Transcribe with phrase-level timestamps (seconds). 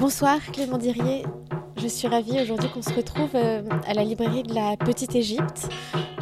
[0.00, 1.26] Bonsoir Clément Dirier,
[1.76, 5.68] je suis ravie aujourd'hui qu'on se retrouve euh, à la librairie de la Petite Égypte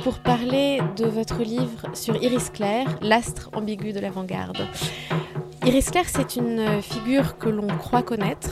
[0.03, 4.67] pour parler de votre livre sur Iris Clair, l'astre ambigu de l'avant-garde.
[5.65, 8.51] Iris Clair, c'est une figure que l'on croit connaître,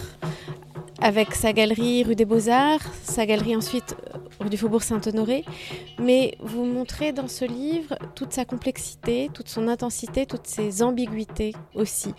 [1.02, 3.96] avec sa galerie rue des Beaux-Arts, sa galerie ensuite
[4.48, 5.44] du Faubourg Saint-Honoré,
[5.98, 11.52] mais vous montrez dans ce livre toute sa complexité, toute son intensité, toutes ses ambiguïtés
[11.74, 12.14] aussi.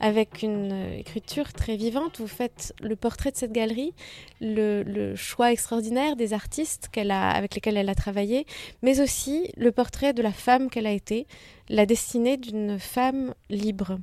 [0.00, 3.92] Avec une écriture très vivante, vous faites le portrait de cette galerie,
[4.40, 8.46] le, choix extraordinaire des artistes a, avec lesquels elle a travaillé,
[8.82, 11.26] mais aussi le portrait de la femme qu'elle a été,
[11.68, 13.98] la destinée d'une femme libre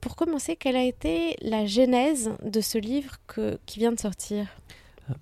[0.00, 3.16] pour commencer, quelle a été la genèse de ce livre
[3.66, 4.46] qui vient de sortir?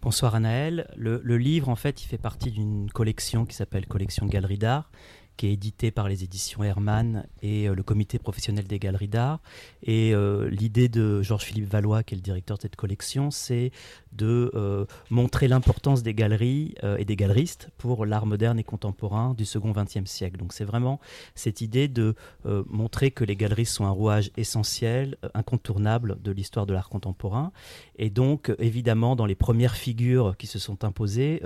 [0.00, 0.88] Bonsoir Anaël.
[0.96, 4.90] Le, livre, en fait, il fait partie d'une collection qui s'appelle Collection Galerie d'Art
[5.36, 9.40] qui est édité par les éditions Hermann et euh, le comité professionnel des galeries d'art.
[9.82, 13.72] Et euh, l'idée de Georges-Philippe Valois, qui est le directeur de cette collection, c'est
[14.12, 19.44] de euh, montrer l'importance des galeries et des galeristes pour l'art moderne et contemporain du
[19.44, 20.36] second XXe siècle.
[20.36, 21.00] Donc c'est vraiment
[21.34, 22.14] cette idée de
[22.68, 27.52] montrer que les galeries sont un rouage essentiel, incontournable de l'histoire de l'art contemporain.
[27.96, 31.42] Et donc évidemment, dans les premières figures qui se sont imposées,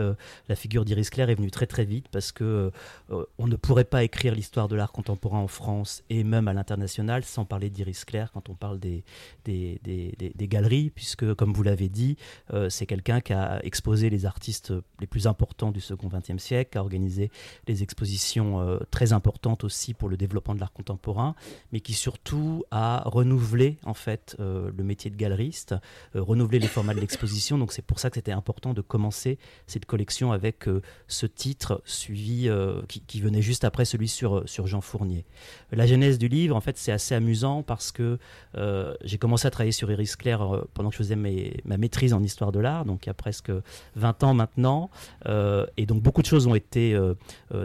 [0.49, 2.71] la figure d'Iris Clair est venue très très vite parce que
[3.11, 7.25] on ne pourrait pas écrire l'histoire de l'art contemporain en France et même à l'international
[7.25, 9.05] sans parler d'Iris Clair quand on parle des,
[9.45, 12.17] des, des, galeries, puisque, comme vous l'avez dit,
[12.57, 16.71] euh, c'est quelqu'un qui a exposé les artistes les plus importants du second XXe siècle,
[16.73, 17.31] qui a organisé
[17.67, 21.35] des expositions euh, très importantes aussi pour le développement de l'art contemporain,
[21.73, 25.75] mais qui surtout a renouvelé en fait euh, le métier de galeriste,
[26.15, 27.59] renouvelé les formats de l'exposition.
[27.59, 30.65] Donc c'est pour ça que c'était important de commencer cette collection avec
[31.09, 32.51] ce titre suivi
[32.89, 35.25] qui, venait juste après celui sur, sur Jean Fournier.
[35.73, 38.19] La genèse du livre, en fait, c'est assez amusant parce que
[38.57, 42.13] euh, j'ai commencé à travailler sur Iris Clair euh, pendant que je faisais ma maîtrise
[42.13, 43.53] en histoire de l'art, donc il y a presque
[43.97, 44.91] 20 ans maintenant.
[45.27, 46.99] Euh, et donc beaucoup de choses ont été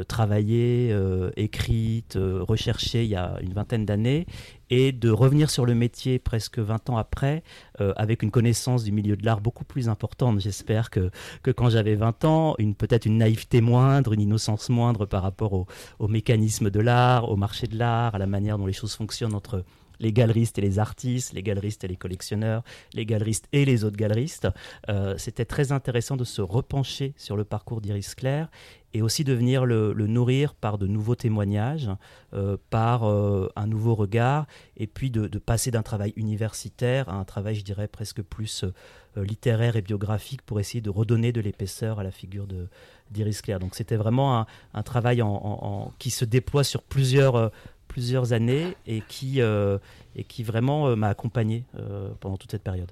[0.08, 0.96] travaillées,
[1.36, 4.26] écrites, recherchées il y a une vingtaine d'années
[4.70, 7.44] et de revenir sur le métier presque 20 ans après
[7.80, 11.12] avec une connaissance du milieu de l'art beaucoup plus importante, j'espère, que,
[11.44, 15.54] que quand j'avais 20 ans, une, peut-être une naïveté moindre, une innocence moindre par rapport
[15.54, 15.68] au,
[16.00, 19.36] au mécanisme de l'art, au marché de l'art, à la manière dont les choses fonctionnent
[19.36, 19.64] entre
[20.02, 22.64] les galeristes et les artistes, les galeristes et les collectionneurs,
[22.94, 24.48] les galeristes et les autres galeristes.
[24.90, 28.50] Euh, c'était très intéressant de se repencher sur le parcours d'Iris Clair
[28.94, 31.90] et aussi de venir le, nourrir par de nouveaux témoignages,
[32.34, 37.24] euh, par euh, un nouveau regard, et puis de, passer d'un travail universitaire à un
[37.24, 38.66] travail, je dirais, presque plus
[39.16, 42.48] littéraire et biographique pour essayer de redonner de l'épaisseur à la figure
[43.12, 43.60] d'Iris Clair.
[43.60, 45.22] Donc c'était vraiment un, travail
[46.00, 47.52] qui se déploie sur plusieurs
[47.92, 49.78] plusieurs années et qui, euh,
[50.16, 52.90] et qui vraiment euh, m'a accompagné euh, pendant toute cette période.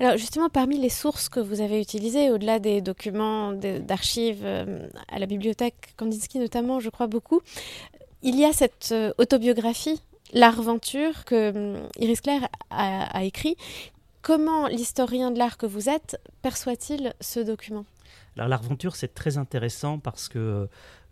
[0.00, 5.26] Alors justement, parmi les sources que vous avez utilisées, au-delà des documents d'archives à la
[5.26, 7.40] bibliothèque Kandinsky notamment, je crois beaucoup,
[8.22, 10.02] il y a cette autobiographie,
[10.32, 13.56] L'Arventure, que Iris Claire a, a écrit.
[14.22, 17.84] Comment l'historien de l'art que vous êtes perçoit-il ce document?
[18.36, 20.68] Alors l'Arventure, c'est très intéressant parce que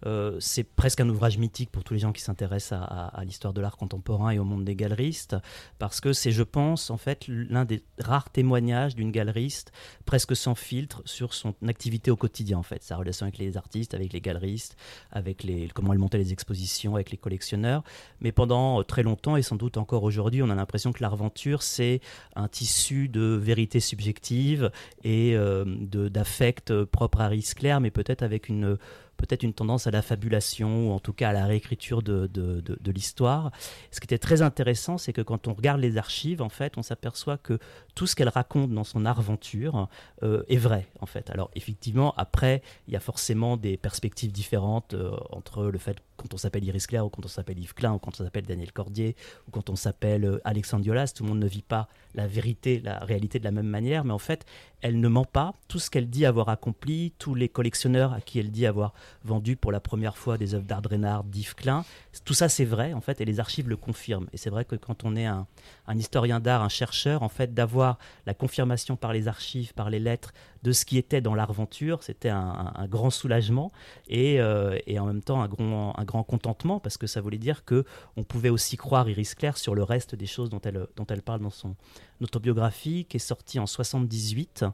[0.06, 3.60] euh, c'est presque un ouvrage mythique pour tous les gens qui s'intéressent à, l'histoire de
[3.60, 5.36] l'art contemporain et au monde des galeristes,
[5.78, 9.72] parce que c'est, je pense, en fait, l'un des rares témoignages d'une galeriste
[10.06, 13.94] presque sans filtre sur son activité au quotidien, en fait, sa relation avec les artistes,
[13.94, 14.76] avec les galeristes,
[15.10, 17.82] avec les, comment elle montait les expositions, avec les collectionneurs.
[18.20, 22.00] Mais pendant très longtemps, et sans doute encore aujourd'hui, on a l'impression que l'aventure, c'est
[22.36, 24.70] un tissu de vérité subjective
[25.04, 28.78] et euh, d'affect propre à Rice Clair, mais peut-être avec une
[29.18, 32.60] peut-être une tendance à la fabulation ou en tout cas à la réécriture de, de,
[32.60, 33.50] de, l'histoire.
[33.90, 36.82] Ce qui était très intéressant, c'est que quand on regarde les archives, en fait, on
[36.82, 37.58] s'aperçoit que
[37.98, 39.88] tout ce qu'elle raconte dans son aventure
[40.22, 41.30] euh, est vrai, en fait.
[41.30, 46.34] Alors effectivement, après, il y a forcément des perspectives différentes euh, entre le fait quand
[46.34, 48.72] on s'appelle Iris Claire ou quand on s'appelle Yves Klein ou quand on s'appelle Daniel
[48.72, 49.16] Cordier
[49.46, 52.80] ou quand on s'appelle euh, Alexandre Diolas, tout le monde ne vit pas la vérité,
[52.80, 54.44] la réalité de la même manière, mais en fait,
[54.80, 55.54] elle ne ment pas.
[55.66, 58.94] Tout ce qu'elle dit avoir accompli, tous les collectionneurs à qui elle dit avoir
[59.24, 61.84] vendu pour la première fois des œuvres d'Art Drenard, d'Yves Klein,
[62.24, 64.28] tout ça c'est vrai en fait, et les archives le confirment.
[64.32, 65.46] Et c'est vrai que quand on est un,
[65.86, 67.87] un historien d'art, un chercheur, en fait, d'avoir
[68.26, 70.32] la confirmation par les archives, par les lettres,
[70.62, 73.70] de ce qui était dans l'aventure, c'était un, grand soulagement
[74.08, 77.38] et, euh, et, en même temps un grand, un grand contentement parce que ça voulait
[77.38, 77.84] dire que
[78.16, 81.22] on pouvait aussi croire Iris Claire sur le reste des choses dont elle, dont elle
[81.22, 81.76] parle dans son,
[82.22, 84.64] autobiographie qui est sortie en 78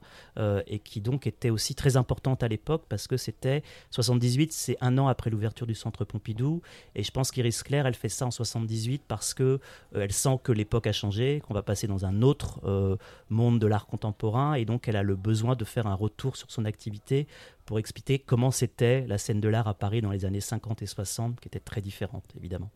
[0.66, 4.98] et qui donc était aussi très importante à l'époque parce que c'était 78, c'est un
[4.98, 6.62] an après l'ouverture du Centre Pompidou
[6.94, 9.60] et je pense qu'Iris Claire, elle fait ça en 78 parce que
[9.94, 12.98] elle sent que l'époque a changé, qu'on va passer dans un autre
[13.30, 16.50] monde de l'art contemporain et donc elle a le besoin de faire un retour sur
[16.50, 17.26] son activité
[17.64, 20.86] pour expliquer comment c'était la scène de l'art à Paris dans les années 50 et
[20.86, 22.70] 60, qui était très différente, évidemment.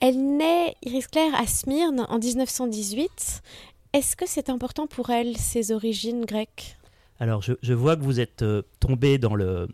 [0.00, 3.42] Elle naît, Iris Claire, à Smyrne en 1918.
[3.92, 6.76] Est-ce que c'est important pour elle, ses origines grecques?
[7.20, 9.68] Alors, je, vois que vous êtes euh, tombé dans le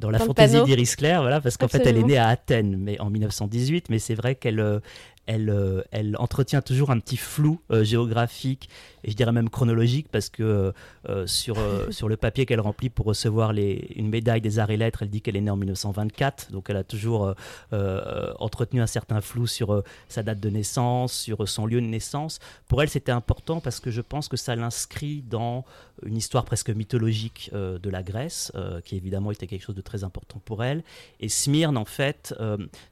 [0.00, 3.00] dans la fantaisie d'Iris Claire, voilà, parce qu'en fait, elle est née à Athènes, mais
[3.00, 4.80] en 1918, mais c'est vrai qu'elle euh,
[5.26, 8.68] elle, euh, elle, entretient toujours un petit flou géographique
[9.04, 10.72] et je dirais même chronologique parce que
[11.08, 14.70] euh, sur, euh, sur le papier qu'elle remplit pour recevoir les, une médaille des arts
[14.70, 17.34] et lettres, elle dit qu'elle est née en 1924, donc elle a toujours
[17.72, 22.40] euh, entretenu un certain flou sur sa date de naissance, sur son lieu de naissance.
[22.66, 25.64] Pour elle, c'était important parce que je pense que ça l'inscrit dans
[26.04, 28.52] une histoire presque mythologique de la Grèce,
[28.84, 30.82] qui évidemment était quelque chose de très important pour elle.
[31.20, 32.34] Et Smyrne, en fait,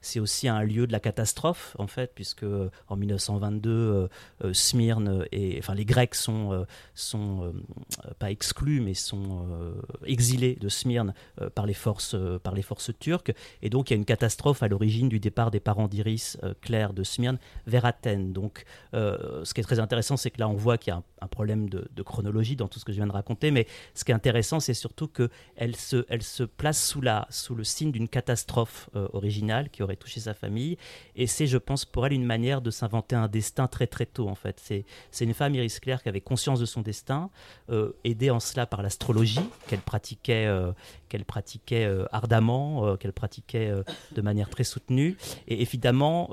[0.01, 2.45] c'est aussi un lieu de la catastrophe, en fait, puisque
[2.87, 4.07] en 1922,
[4.53, 9.73] Smyrne et enfin les Grecs sont, euh, sont euh, pas exclus, mais sont euh,
[10.05, 11.13] exilés de Smyrne
[11.53, 13.33] par, les forces, par les forces turques.
[13.61, 16.93] Et donc il y a une catastrophe à l'origine du départ des parents d'Iris Claire
[16.93, 17.37] de Smyrne
[17.67, 18.31] vers Athènes.
[18.31, 21.27] Donc ce qui est très intéressant, c'est que là on voit qu'il y a un,
[21.27, 24.15] problème de, chronologie dans tout ce que je viens de raconter, mais ce qui est
[24.15, 28.89] intéressant, c'est surtout qu'elle se, elle se place sous, la, sous le signe d'une catastrophe
[28.93, 30.77] originale qui aurait touché sa famille.
[31.15, 34.27] Et c'est, je pense, pour elle une manière de s'inventer un destin très très tôt
[34.27, 34.61] en fait.
[35.11, 37.29] C'est une femme, Iris Claire, qui avait conscience de son destin,
[37.69, 40.71] euh, aidée en cela par l'astrologie qu'elle pratiquait, euh,
[41.09, 43.71] qu'elle pratiquait euh, ardemment, qu'elle pratiquait
[44.11, 45.17] de manière très soutenue.
[45.47, 46.29] Et évidemment,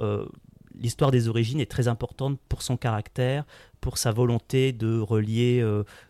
[0.75, 3.45] l'histoire des origines est très importante pour son caractère,
[3.81, 5.65] pour sa volonté de relier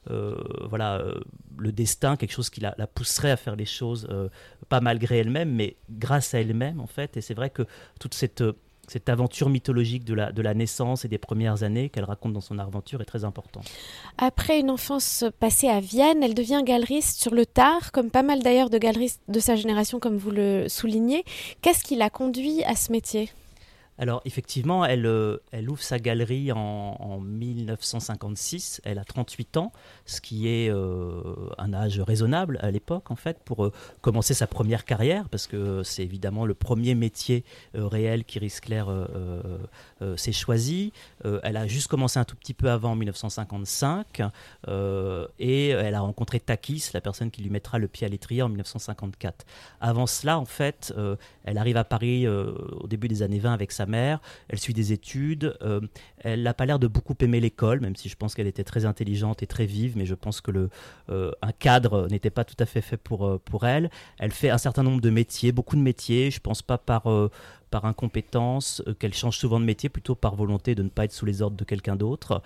[0.06, 1.04] voilà,
[1.58, 4.08] le destin, quelque chose qui la, la, pousserait à faire les choses,
[4.68, 7.16] pas malgré elle-même, mais grâce à elle-même en fait.
[7.16, 7.62] Et c'est vrai que
[7.98, 8.42] toute cette
[8.90, 12.40] cette aventure mythologique de la, de la naissance et des premières années qu'elle raconte dans
[12.40, 13.70] son aventure est très importante.
[14.18, 18.42] Après une enfance passée à Vienne, elle devient galeriste sur le tard, comme pas mal
[18.42, 21.24] d'ailleurs de galeristes de sa génération, comme vous le soulignez.
[21.62, 23.30] Qu'est-ce qui l'a conduit à ce métier?
[24.00, 29.72] Alors effectivement, elle, euh, elle ouvre sa galerie en, 1956, elle a 38 ans,
[30.06, 31.20] ce qui est euh,
[31.58, 35.82] un âge raisonnable à l'époque en fait pour euh, commencer sa première carrière, parce que
[35.82, 37.44] c'est évidemment le premier métier
[37.74, 38.88] réel qu'Iris Claire
[40.16, 40.92] s'est choisi.
[41.42, 44.22] elle a juste commencé un tout petit peu avant en 1955,
[45.38, 48.48] et elle a rencontré Takis, la personne qui lui mettra le pied à l'étrier en
[48.48, 49.44] 1954.
[49.80, 50.94] Avant cela, en fait,
[51.44, 53.86] elle arrive à Paris au début des années 20 avec sa
[54.48, 55.80] elle suit des études, euh,
[56.18, 58.84] elle n'a pas l'air de beaucoup aimer l'école, même si je pense qu'elle était très
[58.86, 60.70] intelligente et très vive, mais je pense que le,
[61.08, 63.90] euh, un cadre n'était pas tout à fait fait pour, euh, pour elle.
[64.18, 67.08] Elle fait un certain nombre de métiers, beaucoup de métiers, je pense pas par
[67.70, 71.24] par incompétence, qu'elle change souvent de métier, plutôt par volonté de ne pas être sous
[71.24, 72.42] les ordres de quelqu'un d'autre.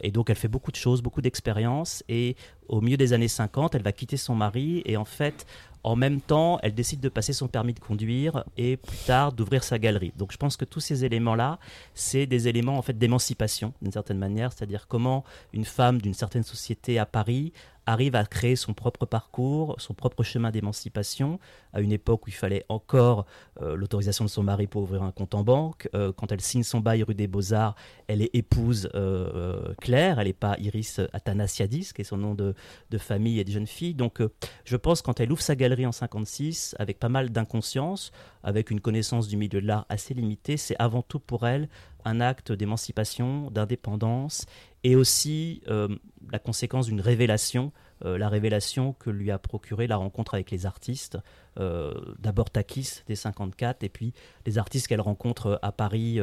[0.00, 2.04] et donc elle fait beaucoup de choses, beaucoup d'expériences.
[2.08, 2.36] Et
[2.68, 4.82] au milieu des années 50, elle va quitter son mari.
[4.84, 5.44] Et en fait,
[5.84, 9.62] en même temps, elle décide de passer son permis de conduire et plus tard d'ouvrir
[9.62, 10.12] sa galerie.
[10.16, 11.58] Donc je pense que tous ces éléments-là,
[11.94, 16.42] c'est des éléments en fait d'émancipation d'une certaine manière, c'est-à-dire comment une femme d'une certaine
[16.42, 17.52] société à Paris
[17.86, 21.38] arrive à créer son propre parcours, son propre chemin d'émancipation,
[21.72, 23.26] à une époque où il fallait encore
[23.60, 25.88] euh, l'autorisation de son mari pour ouvrir un compte en banque.
[25.94, 27.74] Euh, quand elle signe son bail rue des Beaux-Arts,
[28.06, 32.54] elle est épouse euh, Claire, elle n'est pas Iris Athanasiadis, qui est son nom de,
[32.90, 33.94] de famille et de jeune fille.
[33.94, 34.20] Donc
[34.64, 38.12] je pense quand elle ouvre sa galerie en 56, avec pas mal d'inconscience,
[38.44, 41.68] avec une connaissance du milieu de l'art assez limitée, c'est avant tout pour elle
[42.04, 44.46] un acte d'émancipation, d'indépendance
[44.84, 45.88] et aussi euh,
[46.30, 47.72] la conséquence d'une révélation,
[48.04, 51.18] la révélation que lui a procuré la rencontre avec les artistes,
[51.58, 54.12] euh, d'abord Takis des 54 et puis
[54.44, 56.20] les artistes qu'elle rencontre à Paris,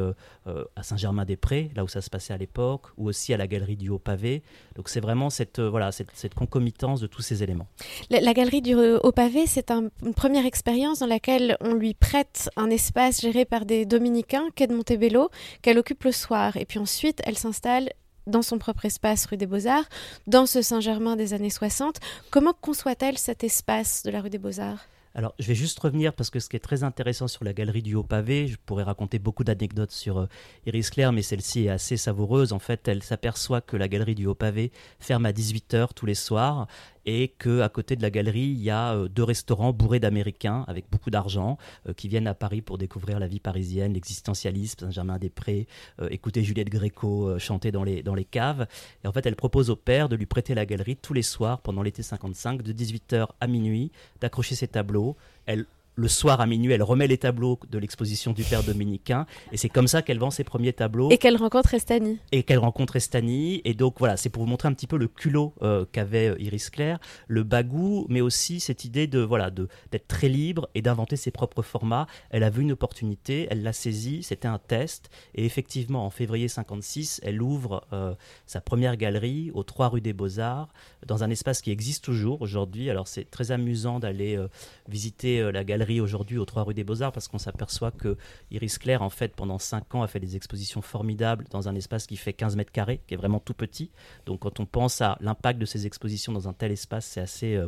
[0.76, 3.90] à Saint-Germain-des-Prés, là où ça se passait à l'époque, ou aussi à la galerie du
[3.90, 4.44] Haut-Pavé.
[4.76, 7.68] Donc c'est vraiment cette, voilà, cette, concomitance de tous ces éléments.
[8.10, 13.22] La, galerie du Haut-Pavé, c'est une première expérience dans laquelle on lui prête un espace
[13.22, 15.30] géré par des dominicains, quai de Montebello,
[15.62, 16.58] qu'elle occupe le soir.
[16.58, 17.90] Et puis ensuite, elle s'installe
[18.28, 19.90] dans son propre espace rue des Beaux-Arts,
[20.28, 21.98] dans ce Saint-Germain des années 60.
[22.30, 24.88] Comment conçoit-elle cet espace de la rue des Beaux-Arts?
[25.14, 27.82] Alors, je vais juste revenir parce que ce qui est très intéressant sur la galerie
[27.82, 30.28] du Haut-Pavé, je pourrais raconter beaucoup d'anecdotes sur euh,
[30.66, 32.54] Iris Claire, mais celle-ci est assez savoureuse.
[32.54, 36.68] En fait, elle s'aperçoit que la galerie du Haut-Pavé ferme à 18h tous les soirs
[37.06, 40.64] et que à côté de la galerie, il y a euh, deux restaurants bourrés d'Américains
[40.68, 45.68] avec beaucoup d'argent euh, qui viennent à Paris pour découvrir la vie parisienne, l'existentialisme, Saint-Germain-des-Prés,
[46.02, 48.68] euh, écouter Juliette Gréco chanter dans les, dans les caves.
[49.04, 51.62] Et en fait, elle propose au père de lui prêter la galerie tous les soirs
[51.62, 55.16] pendant l'été 55, de 18h à minuit, d'accrocher ses tableaux.
[55.46, 59.26] Elle le soir à minuit, elle remet les tableaux de l'exposition du père dominicain.
[59.52, 61.10] Et c'est comme ça qu'elle vend ses premiers tableaux.
[61.12, 62.20] Et qu'elle rencontre Estanie.
[62.32, 63.62] Et qu'elle rencontre Estanie.
[63.66, 66.40] Et donc voilà, c'est pour vous montrer un petit peu le culot euh, qu'avait euh,
[66.40, 70.82] Iris Claire, le bagou, mais aussi cette idée de voilà de d'être très libre et
[70.82, 72.08] d'inventer ses propres formats.
[72.30, 75.10] Elle a vu une opportunité, elle l'a saisie, c'était un test.
[75.36, 80.14] Et effectivement, en février 56, elle ouvre euh, sa première galerie aux 3 rue des
[80.14, 80.70] Beaux-Arts,
[81.06, 82.90] dans un espace qui existe toujours aujourd'hui.
[82.90, 84.40] Alors c'est très amusant d'aller
[84.88, 88.18] visiter la galerie aujourd'hui aux Trois rues des Beaux-Arts parce qu'on s'aperçoit que
[88.52, 92.08] Iris Claire, en fait, pendant 5 ans, a fait des expositions formidables dans un espace
[92.08, 93.92] qui fait 15 mètres carrés, qui est vraiment tout petit.
[94.26, 97.56] Donc quand on pense à l'impact de ces expositions dans un tel espace, c'est assez...
[97.56, 97.68] Euh,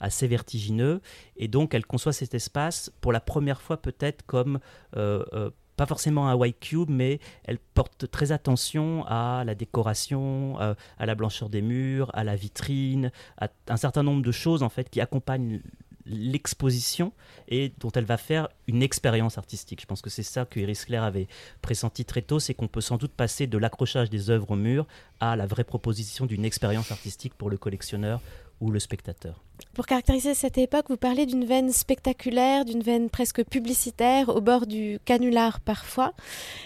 [0.00, 1.00] assez vertigineux
[1.36, 4.58] et donc elle conçoit cet espace pour la première fois peut-être comme
[4.96, 10.58] euh, euh, pas forcément un white cube, mais elle porte très attention à la décoration,
[10.58, 14.68] à la blancheur des murs, à la vitrine, à un certain nombre de choses en
[14.68, 15.62] fait qui accompagnent
[16.06, 17.12] l'exposition
[17.48, 19.80] et dont elle va faire une expérience artistique.
[19.80, 21.28] Je pense que c'est ça que Iris Claire avait
[21.60, 24.86] pressenti très tôt, c'est qu'on peut sans doute passer de l'accrochage des œuvres au mur
[25.20, 28.20] à la vraie proposition d'une expérience artistique pour le collectionneur
[28.62, 29.42] ou le spectateur.
[29.74, 34.66] Pour caractériser cette époque, vous parlez d'une veine spectaculaire, d'une veine presque publicitaire, au bord
[34.66, 36.12] du canular parfois.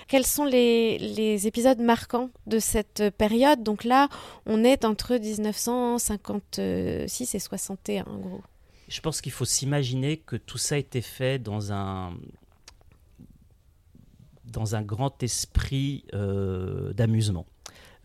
[0.06, 3.62] Quels sont les, les épisodes marquants de cette période?
[3.62, 4.08] Donc là,
[4.44, 8.42] on est entre 1956 et 61 en gros.
[8.88, 12.14] Je pense qu'il faut s'imaginer que tout ça a été fait dans un,
[14.44, 17.46] dans un grand esprit euh, d'amusement.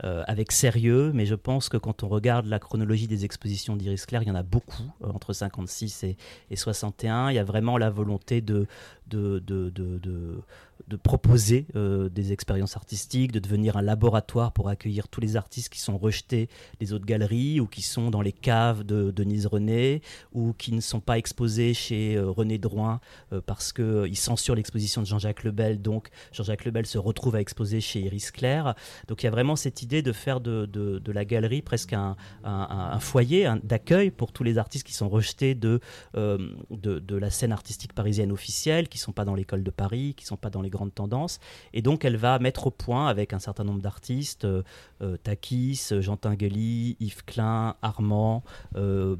[0.03, 4.07] Euh, avec sérieux, mais je pense que quand on regarde la chronologie des expositions d'Iris
[4.07, 6.17] Claire, il y en a beaucoup, euh, entre 56 et,
[6.49, 7.29] et, 61.
[7.29, 8.65] Il y a vraiment la volonté de,
[9.11, 10.43] de, de, de
[10.87, 15.69] de proposer euh, des expériences artistiques, de devenir un laboratoire pour accueillir tous les artistes
[15.69, 16.49] qui sont rejetés
[16.79, 20.01] des autres galeries ou qui sont dans les caves de Denise René
[20.33, 22.99] ou qui ne sont pas exposés chez euh, René Drouin
[23.31, 25.81] euh, parce qu'ils censurent l'exposition de Jean-Jacques Lebel.
[25.81, 28.75] Donc Jean-Jacques Lebel se retrouve à exposer chez Iris Claire.
[29.07, 32.15] Donc il y a vraiment cette idée de faire de, de, la galerie presque un,
[32.43, 35.81] un, foyer d'accueil pour tous les artistes qui sont rejetés de,
[36.13, 40.37] de, la scène artistique parisienne officielle, qui sont pas dans l'école de Paris, qui sont
[40.37, 41.39] pas dans les grandes tendances.
[41.73, 44.63] Et donc, elle va mettre au point avec un certain nombre d'artistes, euh,
[45.01, 48.43] euh, Takis, Jean Tinguely, Yves Klein, Armand,
[48.75, 49.15] euh,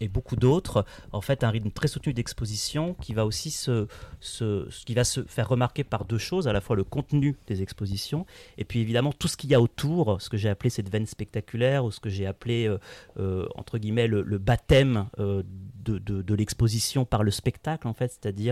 [0.00, 3.86] et beaucoup d'autres, en fait, un rythme très soutenu d'exposition qui va aussi se,
[4.20, 7.62] se, qui va se faire remarquer par deux choses, à la fois le contenu des
[7.62, 8.26] expositions
[8.58, 11.06] et puis évidemment tout ce qu'il y a autour, ce que j'ai appelé cette veine
[11.06, 12.74] spectaculaire ou ce que j'ai appelé,
[13.54, 18.45] entre guillemets, le, baptême de, de l'exposition par le spectacle, en fait, c'est-à-dire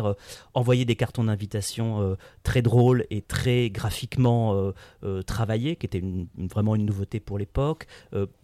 [0.54, 4.72] envoyer des cartons d'invitation euh, très drôle et très graphiquement euh,
[5.04, 6.02] euh, travaillée, qui était
[6.36, 7.86] vraiment une nouveauté pour l'époque.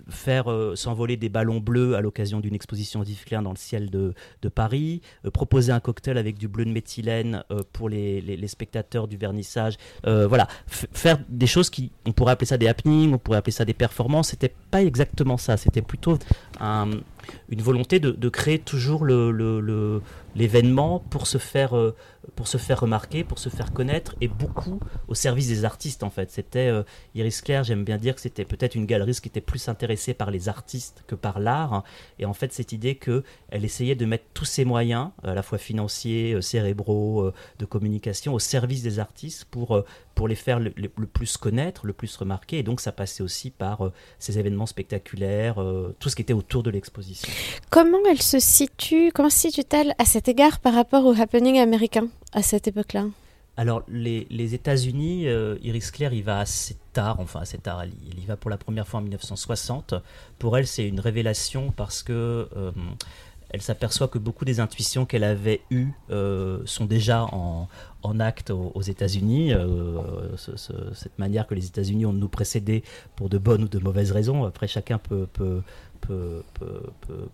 [0.09, 4.14] faire s'envoler des ballons bleus à l'occasion d'une exposition d'Yves dans le ciel de,
[4.54, 5.00] Paris.
[5.33, 9.76] proposer un cocktail avec du bleu de méthylène pour les, spectateurs du vernissage.
[10.04, 13.64] voilà, faire des choses qui, on pourrait appeler ça des happenings, on pourrait appeler ça
[13.64, 14.28] des performances.
[14.30, 15.57] C'était pas exactement ça.
[15.57, 16.19] C'était plutôt
[17.49, 19.05] une volonté de, créer toujours
[20.35, 21.75] l'événement pour se faire
[22.37, 26.11] pour se faire remarquer, pour se faire connaître, et beaucoup au service des artistes en
[26.11, 26.31] fait.
[26.31, 26.83] C'était euh,
[27.15, 30.31] Iris Claire, j'aime bien dire que c'était peut-être une galeriste qui était plus intéressée par
[30.31, 31.83] les artistes que par l'art,
[32.19, 35.43] et en fait cette idée que elle essayait de mettre tous ses moyens, à la
[35.43, 39.83] fois financiers, euh, cérébraux, euh, de communication, au service des artistes pour
[40.15, 42.59] pour les faire le, plus connaître, le plus remarquer.
[42.59, 45.55] Et donc ça passait aussi par ces événements spectaculaires,
[45.99, 47.33] tout ce qui était autour de l'exposition.
[47.71, 52.10] Comment elle se situe, comment se situe-t-elle à cet égard par rapport au happening américain?
[52.33, 53.07] À cette époque-là
[53.61, 58.19] alors, les, les États-Unis, euh, Iris Claire, il va assez tard, enfin assez tard, il,
[58.19, 59.93] y va pour la première fois en 1960.
[60.38, 62.73] Pour elle, c'est une révélation parce que euh,
[63.50, 67.69] elle s'aperçoit que beaucoup des intuitions qu'elle avait eues euh, sont déjà en,
[68.19, 69.52] acte aux, États-Unis.
[70.38, 72.83] cette manière que les États-Unis ont de nous précéder
[73.14, 74.47] pour de bonnes ou de mauvaises raisons.
[74.47, 75.26] Après, chacun peut,
[76.00, 76.42] peut,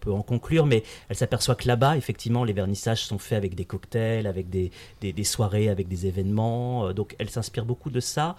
[0.00, 3.64] peut, en conclure, mais elle s'aperçoit que là-bas, effectivement, les vernissages sont faits avec des
[3.64, 4.70] cocktails, avec des,
[5.00, 6.88] des, soirées, avec des événements.
[6.88, 8.36] Euh, donc elle s'inspire beaucoup de ça.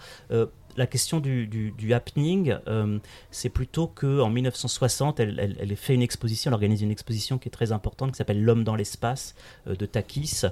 [0.78, 3.00] Euh, la question du, happening, euh,
[3.32, 7.72] c'est plutôt qu'en 1960, elle, fait une exposition, elle organise une exposition qui est très
[7.72, 9.36] importante, qui s'appelle L'homme dans l'espace
[9.68, 10.44] euh, de Takis,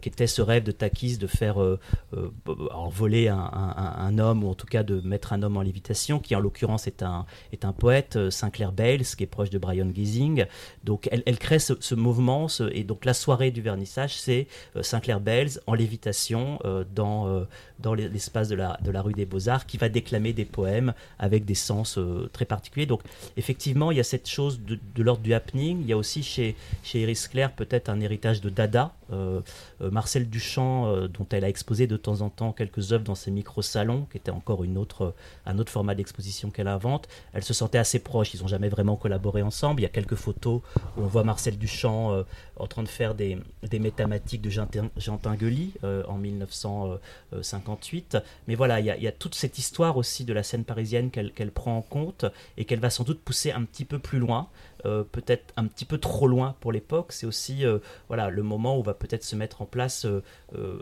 [0.00, 1.56] qui était ce rêve de Takis de faire
[2.72, 6.40] envoler un, homme, ou en tout cas de mettre un homme en lévitation, qui en
[6.40, 10.46] l'occurrence est un, est un poète, Sinclair Bales, qui est proche de Brian Gazing.
[10.84, 14.46] Donc elle, crée ce, ce mouvement, et donc la soirée du vernissage, c'est
[14.80, 16.58] Sinclair Bales en lévitation
[16.94, 17.46] dans,
[17.78, 21.46] dans l'espace de la, de la rue des Beaux-Arts, qui va déclamer des poèmes avec
[21.46, 22.84] des sens euh, très particuliers.
[22.84, 23.00] Donc
[23.38, 25.80] effectivement, il y a cette chose de, l'ordre du happening.
[25.80, 28.92] Il y a aussi chez, chez Iris Claire peut-être un héritage de Dada.
[29.12, 29.40] Euh,
[29.80, 33.30] euh, Marcel Duchamp, dont elle a exposé de temps en temps quelques œuvres dans ses
[33.30, 35.14] micro-salons, qui était encore une autre,
[35.46, 38.34] un autre format d'exposition qu'elle invente, elle se sentait assez proche.
[38.34, 39.80] Ils n'ont jamais vraiment collaboré ensemble.
[39.80, 40.60] Il y a quelques photos
[40.98, 42.24] où on voit Marcel Duchamp
[42.56, 44.66] en train de faire des, des métamatiques de Jean,
[45.16, 48.18] Tinguely en 1958.
[48.48, 49.61] Mais voilà, il y, a, toute cette histoire
[49.96, 52.24] aussi de la scène parisienne qu'elle prend en compte
[52.56, 54.48] et qu'elle va sans doute pousser un petit peu plus loin,
[54.84, 57.12] euh, peut-être un petit peu trop loin pour l'époque.
[57.12, 57.78] C'est aussi euh,
[58.08, 60.22] voilà, le moment où va peut-être se mettre en place euh,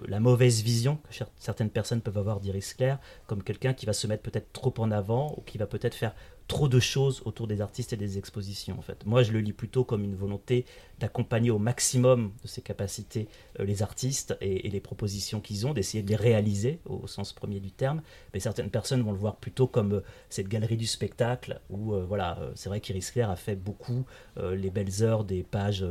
[0.07, 4.07] la mauvaise vision que certaines personnes peuvent avoir d'Iris Claire, comme quelqu'un qui va se
[4.07, 6.15] mettre peut-être trop en avant ou qui va peut-être faire
[6.51, 9.07] trop de choses autour des artistes et des expositions en fait.
[9.07, 10.67] Moi je le lis plutôt comme une volonté
[10.99, 13.29] d'accompagner au maximum de ses capacités
[13.61, 17.61] euh, les artistes et, les propositions qu'ils ont, d'essayer de les réaliser au, sens premier
[17.61, 18.03] du terme.
[18.35, 22.05] Mais certaines personnes vont le voir plutôt comme euh, cette galerie du spectacle où euh,
[22.05, 24.05] voilà, c'est vrai qu'Iris Claire a fait beaucoup
[24.37, 25.85] les belles heures des pages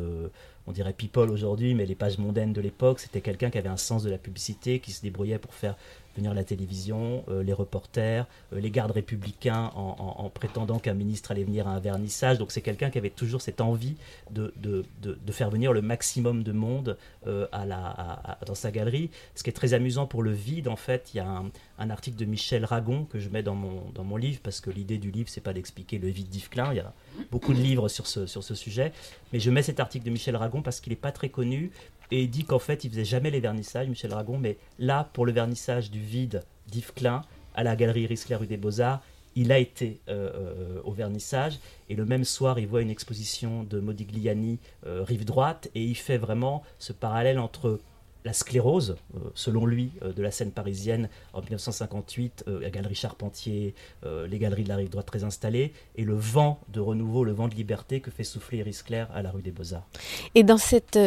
[0.69, 3.77] on dirait people aujourd'hui, mais les pages mondaines de l'époque, c'était quelqu'un qui avait un
[3.77, 5.75] sens de la publicité, qui se débrouillait pour faire
[6.19, 11.43] venir la télévision, euh, les reporters, euh, les gardes républicains en, prétendant qu'un ministre allait
[11.43, 12.37] venir à un vernissage.
[12.37, 13.95] Donc c'est quelqu'un qui avait toujours cette envie
[14.31, 16.97] de, de, de, faire venir le maximum de monde
[17.27, 19.09] euh, à la, dans sa galerie.
[19.35, 21.43] Ce qui est très amusant pour le vide, en fait, il y a
[21.79, 24.69] un, article de Michel Ragon que je mets dans mon, dans mon livre, parce que
[24.69, 26.93] l'idée du livre, c'est pas d'expliquer le vide d'Yves Klein, il y a
[27.31, 28.91] beaucoup de livres sur ce, sur ce sujet,
[29.33, 31.71] mais je mets cet article de Michel Ragon parce qu'il n'est pas très connu,
[32.11, 35.25] et il dit qu'en fait, il faisait jamais les vernissages, Michel Ragon, mais là, pour
[35.25, 37.21] le vernissage du vide d'Yves Klein,
[37.55, 39.01] à la galerie Riscler rue des Beaux-Arts,
[39.35, 41.59] il a été euh, euh, au vernissage.
[41.89, 45.95] Et le même soir il voit une exposition de Modigliani euh, rive droite et il
[45.95, 47.79] fait vraiment ce parallèle entre
[48.25, 52.95] la sclérose, euh, selon lui, euh, de la scène parisienne en 1958, euh, la galerie
[52.95, 53.73] Charpentier,
[54.03, 57.47] les galeries de la rive droite très installées, et le vent de renouveau, le vent
[57.47, 59.87] de liberté que fait souffler Iris Claire à la rue des Beaux-Arts.
[60.35, 60.99] Et dans cette,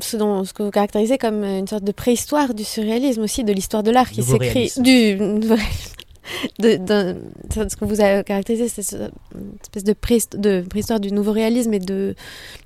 [0.00, 3.52] ce, dont, ce que vous caractérisez comme une sorte de préhistoire du surréalisme aussi, de
[3.52, 5.18] l'histoire de l'art qui s'écrit, du
[6.58, 7.16] de,
[7.50, 9.12] ce que vous avez caractérisé, c'est cette
[9.62, 12.14] espèce de, préhistoire du nouveau réalisme et de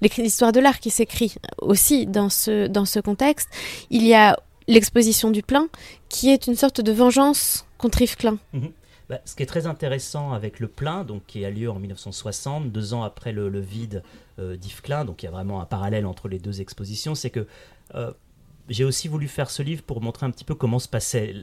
[0.01, 3.49] l'histoire de l'art qui s'écrit aussi dans ce, contexte.
[3.91, 5.69] Il y a l'exposition du plein,
[6.09, 8.39] qui est une sorte de vengeance contre Yves Klein.
[8.53, 8.73] Mhm.
[9.09, 12.71] Bah, ce qui est très intéressant avec le plein, donc qui a lieu en 1960,
[12.71, 14.05] deux ans après le, vide
[14.39, 17.31] euh, d'Yves Klein, donc il y a vraiment un parallèle entre les deux expositions, c'est
[17.31, 17.49] que
[17.97, 18.13] euh,
[18.71, 21.35] j'ai aussi voulu faire ce livre pour montrer un petit peu comment se passait,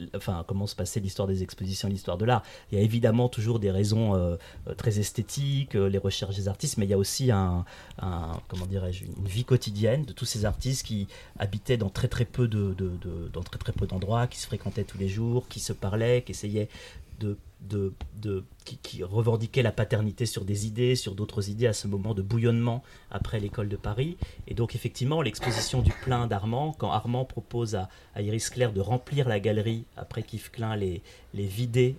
[1.00, 2.42] l'histoire des expositions, l'histoire de l'art.
[2.72, 4.36] Il y a évidemment toujours des raisons euh,
[4.66, 7.64] euh, très esthétiques, euh, les recherches des artistes, mais il y a aussi un,
[8.48, 11.06] comment dirais-je, une vie quotidienne de tous ces artistes qui
[11.38, 15.60] habitaient dans très très peu très peu d'endroits, qui se fréquentaient tous les jours, qui
[15.60, 16.68] se parlaient, qui essayaient
[17.20, 21.86] de de, de qui, revendiquait la paternité sur des idées, sur d'autres idées à ce
[21.86, 24.16] moment de bouillonnement après l'école de Paris.
[24.46, 29.28] Et donc effectivement, l'exposition du plein d'Armand, quand Armand propose à, Iris Claire de remplir
[29.28, 31.02] la galerie après qu'Yves Klein les,
[31.34, 31.48] les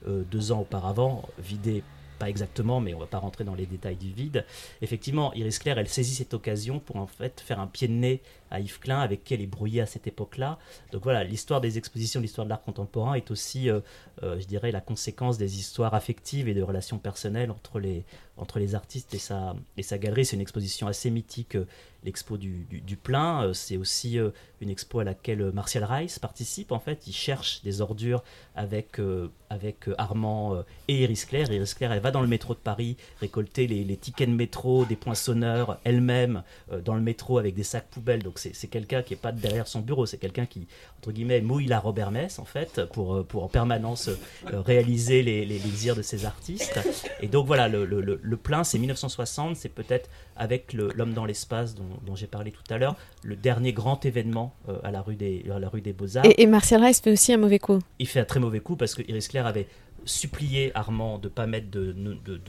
[0.08, 1.84] euh, deux ans auparavant, vidé
[2.20, 4.46] pas exactement, mais on va pas rentrer dans les détails du vide.
[4.82, 8.22] Effectivement, Iris Claire, elle saisit cette occasion pour en fait faire un pied de nez
[8.52, 10.58] à Yves Klein, avec qui elle est brouillée à cette époque-là.
[10.92, 13.80] Donc voilà, l'histoire des expositions, l'histoire de l'art contemporain est aussi, euh,
[14.24, 18.04] euh, je dirais, la conséquence des histoires affectives et de relations personnelles entre les,
[18.38, 20.26] entre les artistes et sa, et sa galerie.
[20.26, 21.68] C'est une exposition assez mythique, euh,
[22.04, 22.66] l'expo du,
[23.04, 23.54] plein.
[23.54, 24.18] C'est aussi
[24.62, 26.72] une expo à laquelle Martial Reiss participe.
[26.72, 28.24] En fait, il cherche des ordures
[28.56, 29.02] avec,
[29.50, 31.52] avec Armand et Iris Claire.
[31.52, 34.86] Iris Claire, elle va dans le métro de Paris récolter les, les tickets de métro,
[34.86, 36.44] des poinçonneurs elle-même
[36.86, 38.24] dans le métro avec des sacs poubelles.
[38.24, 41.68] Donc c'est quelqu'un qui est pas derrière son bureau, c'est quelqu'un qui, entre guillemets, mouille
[41.68, 45.96] la Robert Hermès, en fait, pour, euh, pour en permanence euh, réaliser les, les, désirs
[45.96, 46.80] de ses artistes.
[47.22, 51.76] Et donc voilà, le, le, le plein, c'est 1960, c'est peut-être avec L'homme dans l'espace
[51.76, 55.16] dont, dont j'ai parlé tout à l'heure, le dernier grand événement euh, à la rue
[55.16, 56.26] des, à la rue des Beaux-Arts.
[56.38, 57.80] Et, Martial Reiss fait aussi un mauvais coup.
[58.00, 59.68] Il fait un très mauvais coup parce que Iris Claire avait
[60.10, 61.94] supplier Armand de ne pas mettre de,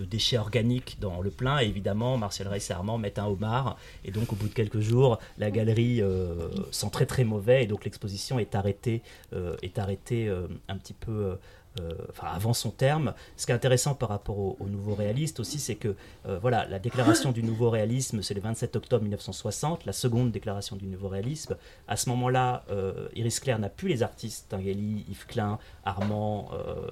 [0.05, 1.61] déchets organiques dans le plein.
[1.61, 3.77] Et évidemment, Martial Reiss et Armand mettent un homard.
[4.05, 7.64] Et donc, au bout de quelques jours, la galerie euh, sent très très mauvais.
[7.64, 11.37] Et donc, l'exposition est arrêtée, euh, est arrêtée euh, un petit peu
[11.78, 13.14] euh, enfin avant son terme.
[13.37, 15.94] Ce qui est intéressant par rapport au, nouveau réaliste aussi, c'est que
[16.26, 20.74] euh, voilà, la déclaration du nouveau réalisme, c'est le 27 octobre 1960, la seconde déclaration
[20.74, 21.56] du nouveau réalisme.
[21.87, 26.50] À ce moment-là, euh, Iris Claire n'a plus les artistes, Tinguely, Yves Klein, Armand,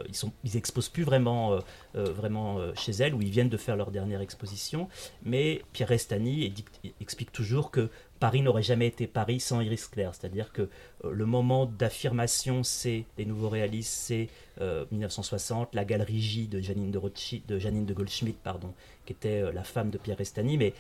[0.09, 1.59] ils, sont, exposent plus vraiment,
[1.95, 4.89] vraiment chez elle, où ils viennent de faire leur dernière exposition.
[5.25, 6.55] Mais Pierre Restani
[7.01, 10.15] explique toujours que Paris n'aurait jamais été Paris sans Iris Claire.
[10.15, 14.29] C'est-à-dire que euh, le moment d'affirmation, c'est les nouveaux réalistes, c'est
[14.61, 17.01] 1960, euh, la galerie J de Janine de,
[17.47, 18.73] de, Janine de Goldschmidt, pardon,
[19.07, 20.75] qui était euh, la femme de Pierre Restani, mais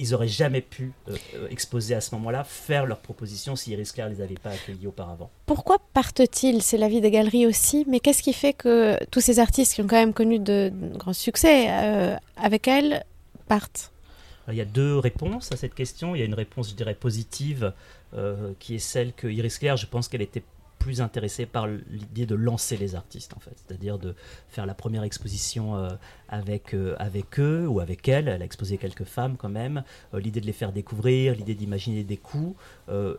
[0.00, 0.92] ils n'auraient jamais pu
[1.50, 5.28] exposer à ce moment-là, faire leurs propositions si Iris Claire les avait pas accueillis auparavant.
[5.44, 6.62] Pourquoi partent-ils?
[6.62, 9.82] C'est la vie des galeries aussi, mais qu'est-ce qui fait que tous ces artistes qui
[9.82, 11.66] ont quand même connu de, grands succès
[12.36, 13.04] avec elle
[13.48, 13.90] partent?
[14.52, 16.14] Il y a deux réponses à cette question.
[16.14, 17.72] Il y a une réponse, je dirais, positive,
[18.14, 20.42] euh, qui est celle que Iris Claire, je pense qu'elle était
[20.78, 23.52] plus intéressée par l'idée de lancer les artistes, en fait.
[23.56, 24.14] C'est-à-dire de
[24.48, 25.88] faire la première exposition euh,
[26.28, 28.28] avec, euh, avec eux ou avec elle.
[28.28, 29.82] Elle a exposé quelques femmes quand même.
[30.14, 32.56] l'idée de les faire découvrir, l'idée d'imaginer des coups.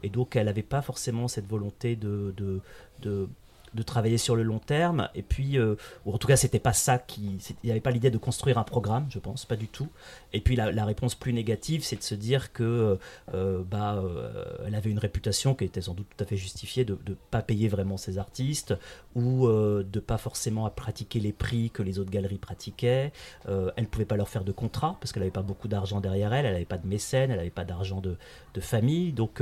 [0.01, 2.61] et donc, elle n'avait pas forcément cette volonté de, de,
[3.01, 3.27] de
[3.73, 5.09] de travailler sur le long terme.
[5.15, 7.91] Et puis euh, ou en tout cas c'était pas ça qui il n'y avait pas
[7.91, 9.87] l'idée de construire un programme je pense pas du tout.
[10.33, 12.97] Et puis la, réponse plus négative c'est de se dire que
[13.33, 16.85] euh, bah euh, elle avait une réputation qui était sans doute tout à fait justifiée
[16.85, 18.73] de ne pas payer vraiment ses artistes
[19.19, 23.11] ou de pas forcément pratiquer les prix que les autres galeries pratiquaient.
[23.47, 26.45] Elle pouvait pas leur faire de contrat parce qu'elle n'avait pas beaucoup d'argent derrière elle.
[26.45, 28.17] Elle n'avait pas de mécène elle n'avait pas d'argent de,
[28.59, 29.13] famille.
[29.13, 29.41] Donc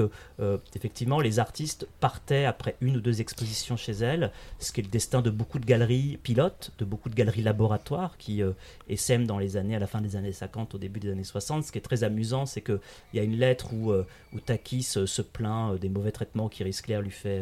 [0.75, 4.89] effectivement les artistes partaient après une ou deux expositions chez elle ce qui est le
[4.89, 8.51] destin de beaucoup de galeries pilotes, de beaucoup de galeries laboratoires qui euh,
[9.25, 11.63] dans les années, à la fin des années 50, au début des années 60.
[11.63, 12.79] Ce qui est très amusant, c'est qu'il
[13.13, 14.05] y a une lettre où, euh,
[14.45, 17.41] Takis se plaint euh, des mauvais traitements qu'Iris Claire lui fait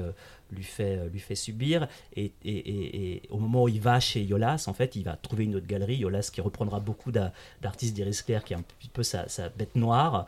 [0.51, 1.87] lui fait, lui fait subir.
[2.15, 5.55] Et, et, au moment où il va chez Yolas, en fait, il va trouver une
[5.55, 9.27] autre galerie, Yolas, qui reprendra beaucoup d'artistes d'Iris Claire, qui est un petit peu sa,
[9.27, 10.25] sa bête noire.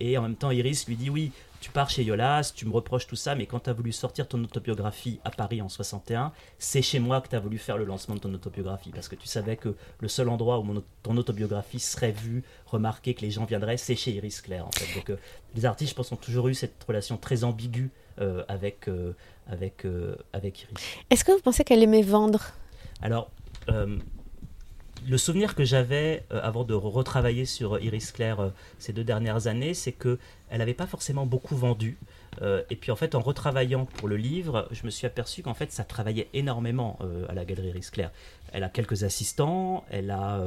[0.00, 3.06] et en même temps, Iris lui dit Oui, tu pars chez Yolas, tu me reproches
[3.06, 6.82] tout ça, mais quand tu as voulu sortir ton autobiographie à Paris en 61, c'est
[6.82, 9.28] chez moi que tu as voulu faire le lancement de ton autobiographie, parce que tu
[9.28, 13.76] savais que le seul endroit où ton autobiographie serait vue, remarquée, que les gens viendraient,
[13.76, 14.66] c'est chez Iris Claire.
[14.66, 14.92] En fait.
[14.96, 15.16] Donc euh,
[15.54, 18.01] les artistes, je pense, ont toujours eu cette relation très ambiguë euh,
[18.48, 19.12] avec, euh,
[19.46, 19.86] avec,
[20.32, 20.78] avec Iris.
[21.10, 22.52] Est-ce que vous pensez qu'elle aimait vendre?
[23.00, 23.30] Alors,
[25.08, 29.46] le souvenir que j'avais euh, avant de retravailler sur Iris Claire euh, ces deux dernières
[29.46, 30.18] années, c'est que
[30.50, 31.98] elle n'avait pas forcément beaucoup vendu.
[32.40, 35.54] Euh, et puis en fait, en retravaillant pour le livre, je me suis aperçu qu'en
[35.54, 38.10] fait, ça travaillait énormément à la galerie Iris Claire.
[38.52, 40.42] Elle a quelques assistants, elle a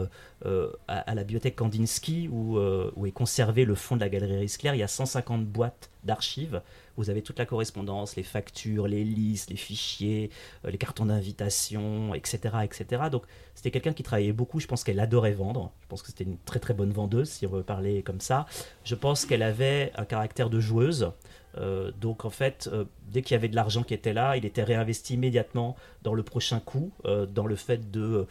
[0.87, 4.75] à, la bibliothèque Kandinsky où, où, est conservé le fond de la galerie Iris Claire,
[4.75, 6.61] il y a 150 boîtes d'archives
[6.97, 10.29] vous avez toute la correspondance, les factures, les listes, les fichiers,
[10.65, 13.03] euh, les cartons d'invitation, etc., etc.
[13.11, 14.59] Donc c'était quelqu'un qui travaillait beaucoup.
[14.59, 15.71] Je pense qu'elle adorait vendre.
[15.81, 18.45] Je pense que c'était une très très bonne vendeuse, si on veut parler comme ça.
[18.83, 21.11] Je pense qu'elle avait un caractère de joueuse.
[21.57, 24.45] Euh, donc en fait, euh, dès qu'il y avait de l'argent qui était là, il
[24.45, 28.27] était réinvesti immédiatement dans le prochain coup, euh, dans le fait de,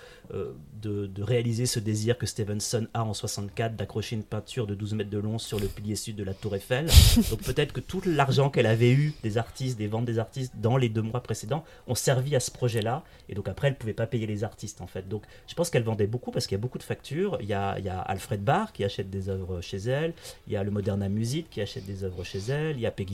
[0.83, 5.11] de, réaliser ce désir que Stevenson a en 64 d'accrocher une peinture de 12 mètres
[5.11, 6.87] de long sur le pilier sud de la tour Eiffel.
[7.31, 10.77] donc peut-être que tout l'argent qu'elle avait eu des artistes, des ventes des artistes dans
[10.77, 13.05] les deux mois précédents ont servi à ce projet-là.
[13.29, 15.09] Et donc après, elle ne pouvait pas payer les artistes en fait.
[15.09, 17.39] Donc je pense qu'elle vendait beaucoup parce qu'il y a beaucoup de factures.
[17.41, 20.13] Il y a, il y a Alfred Barr qui achète des œuvres chez elle,
[20.47, 22.91] il y a le Moderna Music qui achète des œuvres chez elle, il y a
[22.91, 23.14] Peggy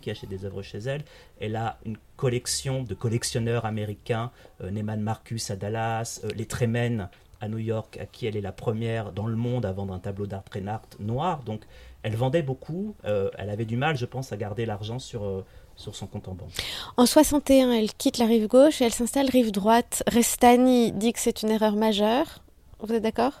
[0.00, 1.02] qui achète des œuvres chez elle.
[1.40, 4.30] Elle a une collection de collectionneurs américains,
[4.62, 7.08] euh, Neyman Marcus à Dallas, euh, les Tremen
[7.40, 9.98] à New York, à qui elle est la première dans le monde à vendre un
[9.98, 11.42] tableau d'art Art noir.
[11.44, 11.62] Donc
[12.02, 12.94] elle vendait beaucoup.
[13.04, 15.44] Euh, elle avait du mal, je pense, à garder l'argent sur
[15.76, 16.50] sur son compte en banque.
[16.98, 20.02] En 61, elle quitte la rive gauche et elle s'installe rive droite.
[20.06, 22.42] Restani dit que c'est une erreur majeure.
[22.80, 23.32] Vous êtes d'accord?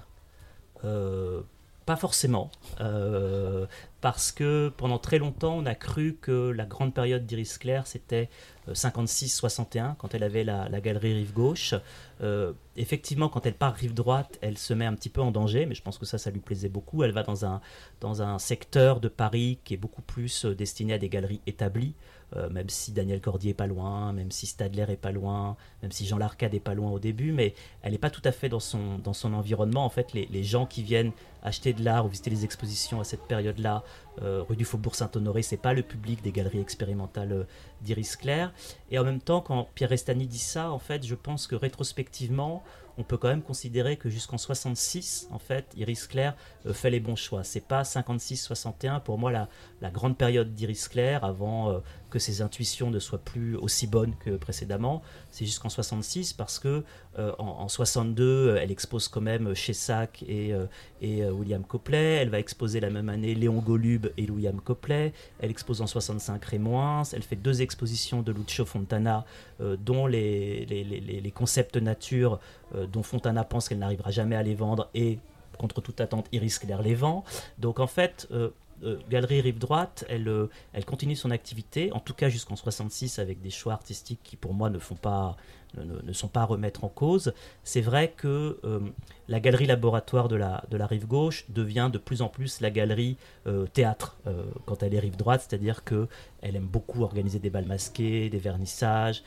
[1.84, 2.50] Pas forcément
[4.00, 8.30] parce que pendant très longtemps, on a cru que la grande période d'Iris Claire, c'était
[8.68, 11.74] 56-61, euh, quand elle avait la, galerie rive gauche.
[12.22, 15.66] Euh, effectivement, quand elle part rive droite, elle se met un petit peu en danger,
[15.66, 17.02] mais je pense que ça, ça lui plaisait beaucoup.
[17.02, 17.60] Elle va dans un,
[18.00, 21.94] dans un secteur de Paris qui est beaucoup plus euh, destiné à des galeries établies.
[22.36, 25.90] Euh, même si Daniel Cordier est pas loin, même si Stadler est pas loin, même
[25.90, 28.48] si Jean Larcade est pas loin au début, mais elle n'est pas tout à fait
[28.48, 29.84] dans son, dans son environnement.
[29.84, 31.12] En fait, les, les gens qui viennent
[31.42, 33.82] acheter de l'art ou visiter les expositions à cette période-là,
[34.22, 37.44] euh, rue du Faubourg Saint-Honoré, c'est pas le public des galeries expérimentales euh,
[37.82, 38.52] d'Iris Claire.
[38.90, 42.62] Et en même temps, quand Pierre Restani dit ça, en fait, je pense que rétrospectivement,
[42.98, 46.36] on peut quand même considérer que jusqu'en 66, en fait, Iris Claire
[46.72, 47.44] fait les bons choix.
[47.44, 49.48] C'est pas 56-61 pour moi la,
[49.80, 54.36] la grande période d'Iris Claire avant que ses intuitions ne soient plus aussi bonnes que
[54.36, 55.02] précédemment.
[55.30, 56.84] C'est jusqu'en 66 parce que
[57.38, 60.54] en, 62, elle expose quand même chez Sack et,
[61.02, 62.16] et William Copley.
[62.16, 65.12] Elle va exposer la même année Léon Golub et William Copley.
[65.40, 67.02] Elle expose en 65 Rémoins.
[67.12, 69.24] Elle fait deux expositions de Lucio Fontana,
[69.58, 72.40] dont les, les, les, concepts nature,
[72.92, 75.18] dont Fontana pense qu'elle n'arrivera jamais à les vendre et
[75.60, 77.24] contre toute attente, Iris Claire les vend.
[77.58, 78.28] Donc en fait,
[78.82, 83.18] euh, Galerie Rive Droite, elle, euh, elle continue son activité, en tout cas jusqu'en 66,
[83.18, 85.36] avec des choix artistiques qui pour moi ne font pas
[85.76, 87.32] ne, sont pas à remettre en cause.
[87.64, 88.80] C'est vrai que euh,
[89.28, 92.70] la galerie laboratoire de la, de la rive gauche devient de plus en plus la
[92.70, 96.08] galerie euh, théâtre euh, quand elle est rive droite, c'est-à-dire que
[96.42, 99.22] elle aime beaucoup organiser des balles masqués, des vernissages.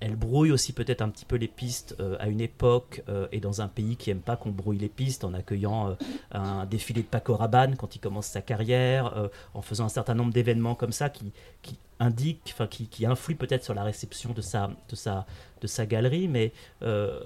[0.00, 3.68] elle brouille aussi peut-être un petit peu les pistes à une époque et dans un
[3.68, 5.94] pays qui aime pas qu'on brouille les pistes en accueillant
[6.32, 10.32] un défilé de Paco Rabanne quand il commence sa carrière, en faisant un certain nombre
[10.32, 14.96] d'événements comme ça qui, qui enfin qui, qui peut-être sur la réception de sa, de
[14.96, 15.26] sa,
[15.60, 17.20] de sa galerie, mais euh,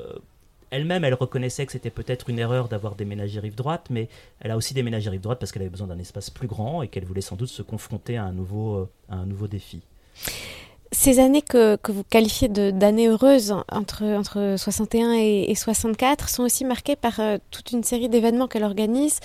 [0.70, 4.08] elle-même, elle reconnaissait que c'était peut-être une erreur d'avoir déménagé rive droite, mais
[4.40, 6.88] elle a aussi déménagé rive droite parce qu'elle avait besoin d'un espace plus grand et
[6.88, 9.82] qu'elle voulait sans doute se confronter à un nouveau, euh, à un nouveau défi.
[10.90, 16.42] Ces années que, que vous qualifiez d'années heureuses entre, entre 61 et, et, 64 sont
[16.42, 19.20] aussi marquées par euh, toute une série d'événements qu'elle organise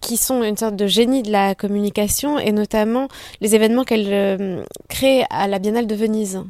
[0.00, 3.08] qui sont une sorte de génie de la communication et notamment
[3.40, 6.42] les événements qu'elle euh, crée à la Biennale de Venise.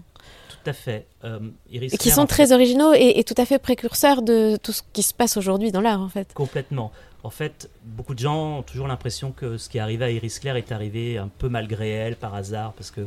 [0.48, 1.06] Tout à fait.
[1.24, 1.38] Euh,
[1.70, 5.02] et qui sont très originaux et, et, tout à fait précurseurs de tout ce qui
[5.02, 6.33] se passe aujourd'hui dans l'art en fait.
[6.33, 6.92] Complètement.
[7.22, 10.38] En fait, beaucoup de gens ont toujours l'impression que ce qui est arrivé à Iris
[10.38, 13.02] Claire est arrivé un peu malgré elle, par hasard, parce que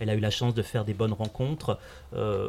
[0.00, 1.78] elle a eu la chance de faire des bonnes rencontres.
[2.14, 2.48] Euh,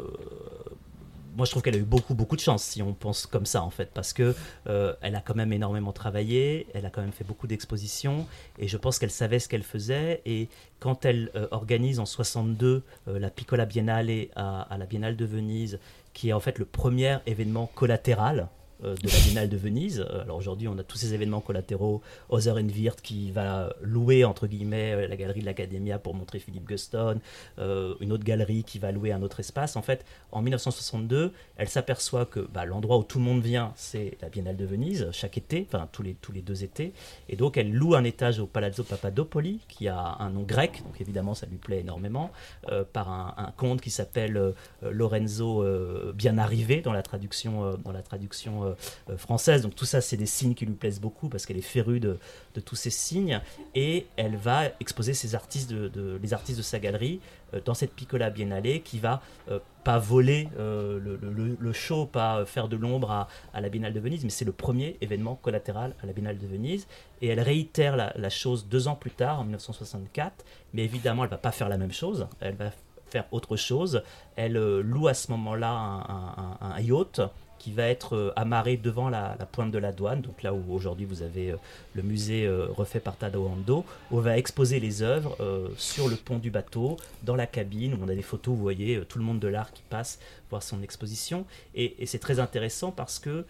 [1.36, 3.62] moi je trouve qu'elle a eu beaucoup beaucoup de chance si on pense comme ça
[3.62, 4.34] en fait parce que
[4.66, 8.26] euh, elle a quand même énormément travaillé, elle a quand même fait beaucoup d'expositions
[8.58, 12.82] et je pense qu'elle savait ce qu'elle faisait et quand elle euh, organise en 62
[13.08, 15.78] euh, la Piccola Biennale à, la Biennale de Venise
[16.12, 18.48] qui est en fait le premier événement collatéral
[18.82, 20.00] de la Biennale de Venise.
[20.00, 22.00] Euh, alors aujourd'hui, on a tous ces événements collatéraux.
[22.28, 26.66] Other Wirt qui va louer, entre guillemets, euh, la galerie de l'Academia pour montrer Philippe
[26.66, 27.20] Guston,
[27.58, 29.76] une autre galerie qui va louer un autre espace.
[29.76, 34.16] En fait, en 1962, elle s'aperçoit que bah, l'endroit où tout le monde vient, c'est
[34.22, 36.92] la Biennale de Venise, chaque été, enfin tous les, deux étés.
[37.28, 41.00] Et donc, elle loue un étage au Palazzo Papadopoli, qui a un nom grec, donc
[41.00, 42.30] évidemment, ça lui plaît énormément,
[42.92, 45.64] par un, un, comte qui s'appelle Lorenzo
[46.14, 48.69] Bien Arrivé dans la traduction, dans la traduction euh,
[49.16, 49.62] française.
[49.62, 52.18] Donc tout ça, c'est des signes qui lui plaisent beaucoup parce qu'elle est férue de,
[52.64, 53.40] tous ces signes.
[53.74, 57.20] Et elle va exposer ses artistes de, les artistes de sa galerie
[57.54, 62.76] euh, dans cette Piccola Biennale qui va euh, pas voler le, show, pas faire de
[62.76, 66.38] l'ombre à, la Biennale de Venise, mais c'est le premier événement collatéral à la Biennale
[66.38, 66.86] de Venise.
[67.22, 71.38] Et elle réitère la, chose deux ans plus tard, en 1964, mais évidemment, elle va
[71.38, 72.26] pas faire la même chose.
[72.40, 72.72] Elle va
[73.08, 74.02] faire autre chose.
[74.36, 75.70] Elle loue à ce moment-là
[76.60, 77.22] un yacht
[77.60, 81.04] qui va être euh, amarré devant la, pointe de la douane, donc là où aujourd'hui
[81.04, 81.56] vous avez euh,
[81.94, 85.36] le musée euh, refait par Tadao où on va exposer les œuvres
[85.76, 89.02] sur le pont du bateau, dans la cabine, où on a des photos, vous voyez
[89.08, 90.18] tout le monde de l'art qui passe
[90.48, 91.44] voir son exposition,
[91.74, 93.44] et, c'est très intéressant parce que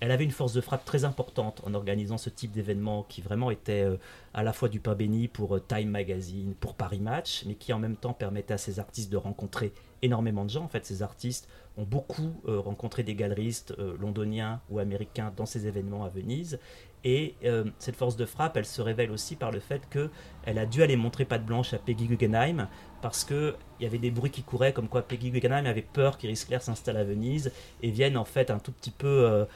[0.00, 3.50] elle avait une force de frappe très importante en organisant ce type d'événement qui vraiment
[3.50, 3.86] était
[4.34, 7.78] à la fois du pain béni pour Time Magazine, pour Paris Match, mais qui en
[7.78, 9.72] même temps permettait à ces artistes de rencontrer
[10.02, 10.64] énormément de gens.
[10.64, 15.46] En fait, ces artistes ont beaucoup euh, rencontré des galeristes euh, londoniens ou américains dans
[15.46, 16.58] ces événements à Venise.
[17.02, 20.66] Et euh, cette force de frappe, elle se révèle aussi par le fait qu'elle a
[20.66, 22.68] dû aller montrer patte blanche à Peggy Guggenheim
[23.00, 26.44] parce qu'il y avait des bruits qui couraient comme quoi Peggy Guggenheim avait peur qu'Iris
[26.46, 27.50] Claire s'installe à Venise
[27.82, 29.46] et vienne en fait un tout petit peu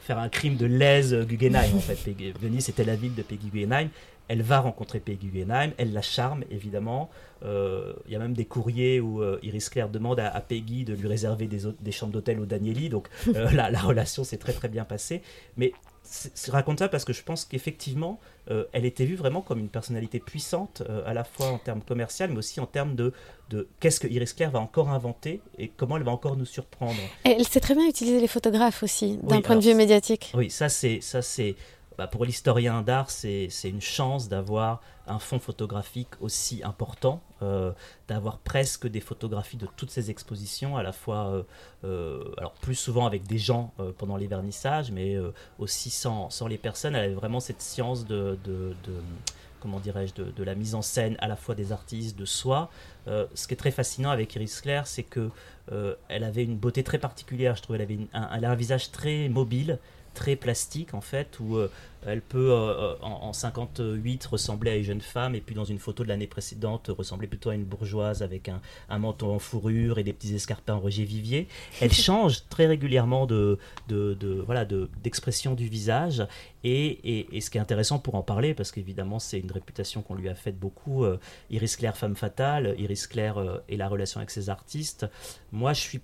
[0.00, 1.76] faire un crime de lèse Guggenheim.
[1.76, 3.90] En fait, Venise était la ville de Peggy Guggenheim.
[4.30, 7.10] Elle va rencontrer Peggy Guggenheim, elle la charme évidemment.
[7.42, 10.94] Euh, il y a même des courriers où euh, Iris Claire demande à, Peggy de
[10.94, 12.90] lui réserver des, des chambres d'hôtel au Danieli.
[12.90, 15.22] Donc euh, la, relation s'est très très bien passée.
[15.56, 15.72] Mais
[16.06, 18.20] je raconte ça parce que je pense qu'effectivement,
[18.72, 22.36] elle était vue vraiment comme une personnalité puissante, à la fois en termes commerciaux, mais
[22.36, 23.12] aussi en termes de,
[23.48, 26.98] de qu'est-ce que Iris Claire va encore inventer et comment elle va encore nous surprendre.
[27.22, 30.32] elle sait très bien utiliser les photographes aussi, d'un point de vue médiatique.
[30.34, 31.54] Oui, ça c'est ça c'est
[32.00, 37.72] bah, pour l'historien d'art, c'est une chance d'avoir un fonds photographique aussi important, euh,
[38.08, 41.42] d'avoir presque des photographies de toutes ces expositions, à la fois, euh,
[41.84, 45.18] euh, alors plus souvent avec des gens pendant les vernissages, mais
[45.58, 46.94] aussi sans, les personnes.
[46.94, 48.38] Elle avait vraiment cette science de,
[49.60, 52.70] comment dirais-je, de, la mise en scène à la fois des artistes, de soi.
[53.06, 55.28] ce qui est très fascinant avec Iris Claire, c'est que
[56.08, 57.56] elle avait une beauté très particulière.
[57.56, 57.98] Je trouvais elle avait
[58.34, 59.78] elle a un visage très mobile,
[60.14, 61.70] très plastique en fait, où euh,
[62.06, 66.02] elle peut euh, en, 58 ressembler à une jeune femme et puis dans une photo
[66.02, 70.04] de l'année précédente ressembler plutôt à une bourgeoise avec un, un manteau en fourrure et
[70.04, 71.48] des petits escarpins en Roger Vivier.
[71.80, 76.26] Elle change très régulièrement de, de, de voilà d'expression du visage
[76.64, 80.14] et, et, ce qui est intéressant pour en parler parce qu'évidemment c'est une réputation qu'on
[80.14, 81.04] lui a faite beaucoup.
[81.50, 85.06] Iris Claire femme fatale, Iris Claire et la relation avec ses artistes.
[85.52, 86.00] Moi je suis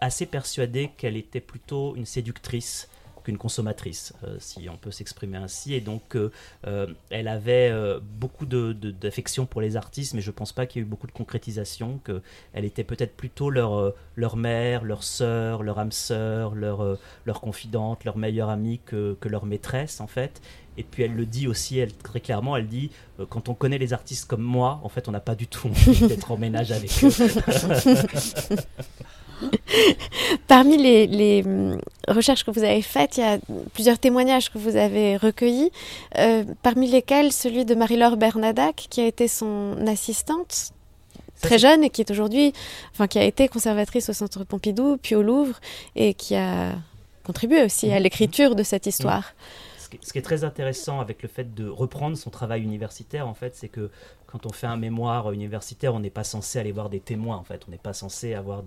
[0.00, 2.88] assez persuadé qu'elle était plutôt une séductrice
[3.22, 5.74] qu'une consommatrice, euh, si on peut s'exprimer ainsi.
[5.74, 6.30] Et donc, euh,
[6.66, 7.72] euh, elle avait
[8.18, 11.06] beaucoup d'affection pour les artistes, mais je ne pense pas qu'il y ait eu beaucoup
[11.06, 16.98] de concrétisation, qu'elle était peut-être plutôt leur, leur mère, leur sœur, leur âme sœur, leur,
[17.24, 20.40] leur confidente, leur meilleure amie que, que, leur maîtresse, en fait.
[20.76, 22.90] Et puis elle le dit aussi, très clairement, elle dit,
[23.28, 26.08] quand on connaît les artistes comme moi, en fait, on n'a pas du tout envie
[26.08, 27.10] d'être en ménage avec eux.
[30.48, 33.38] Parmi les, hum, recherches que vous avez faites, il y a
[33.72, 35.70] plusieurs témoignages que vous avez recueillis,
[36.18, 40.72] euh, parmi lesquels celui de Marie-Laure Bernadac, qui a été son assistante
[41.40, 42.52] très jeune et qui est aujourd'hui,
[42.92, 45.58] enfin qui a été conservatrice au Centre Pompidou, puis au Louvre,
[45.96, 46.72] et qui a
[47.24, 48.02] contribué aussi à mmh.
[48.02, 49.34] l'écriture de cette histoire.
[50.02, 53.56] Ce qui est très intéressant avec le fait de reprendre son travail universitaire, en fait,
[53.56, 53.90] c'est que
[54.30, 57.42] quand on fait un mémoire universitaire, on n'est pas censé aller voir des témoins, en
[57.42, 57.62] fait.
[57.66, 58.62] On n'est pas censé avoir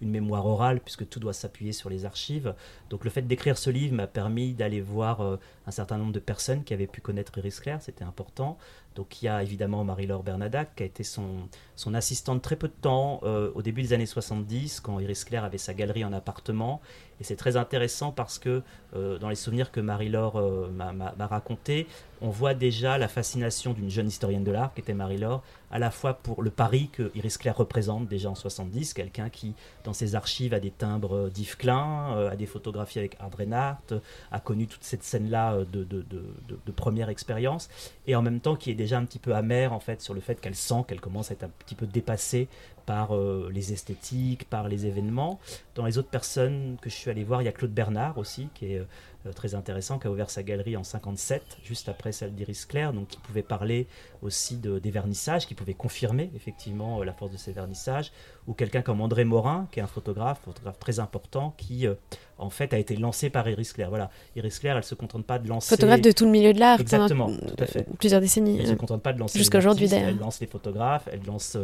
[0.00, 2.54] une mémoire orale, puisque tout doit s'appuyer sur les archives.
[2.90, 6.20] Donc le fait d'écrire ce livre m'a permis d'aller voir euh, un certain nombre de
[6.20, 8.58] personnes qui avaient pu connaître Iris Claire, c'était important.
[8.94, 12.68] Donc il y a évidemment Marie-Laure Bernadac, qui a été son, son assistante très peu
[12.68, 16.12] de temps, euh, au début des années 70, quand Iris Claire avait sa galerie en
[16.12, 16.80] appartement.
[17.20, 18.62] Et c'est très intéressant parce que
[18.94, 21.86] euh, dans les souvenirs que Marie-Laure m'a raconté,
[22.20, 25.90] on voit déjà la fascination d'une jeune historienne de l'art, qui était Marie-Laure, à la
[25.90, 30.14] fois pour le Paris que Iris Claire représente déjà en 70, quelqu'un qui, dans ses
[30.14, 34.00] archives, a des timbres d'Yves Klein, euh, a des photographies avec Ard Reinhardt,
[34.30, 37.68] a connu toute cette scène-là euh, de, de, première expérience,
[38.06, 40.20] et en même temps qui est déjà un petit peu amère en fait sur le
[40.20, 42.48] fait qu'elle sent qu'elle commence à être un petit peu dépassée
[42.86, 45.40] par euh, les esthétiques, par les événements.
[45.74, 48.48] Dans les autres personnes que je suis allé voir, il y a Claude Bernard aussi,
[48.54, 48.78] qui est
[49.26, 52.92] euh, très intéressant, qui a ouvert sa galerie en 57, juste après celle d'Iris Claire,
[52.92, 53.86] donc qui pouvait parler
[54.22, 58.12] aussi de, des vernissages, qui pouvait confirmer effectivement euh, la force de ces vernissages,
[58.46, 61.94] ou quelqu'un comme André Morin, qui est un photographe, photographe très important, qui euh,
[62.38, 63.88] en fait a été lancé par Iris Claire.
[63.88, 65.70] Voilà, Iris Claire, elle se contente pas de lancer.
[65.70, 67.86] Photographe de tout le milieu de l'art, exactement, tout à fait.
[67.98, 68.58] Plusieurs décennies.
[68.60, 69.38] Elle se contente pas de lancer.
[69.38, 71.56] Jusqu'à aujourd'hui Elle lance les photographes, elle lance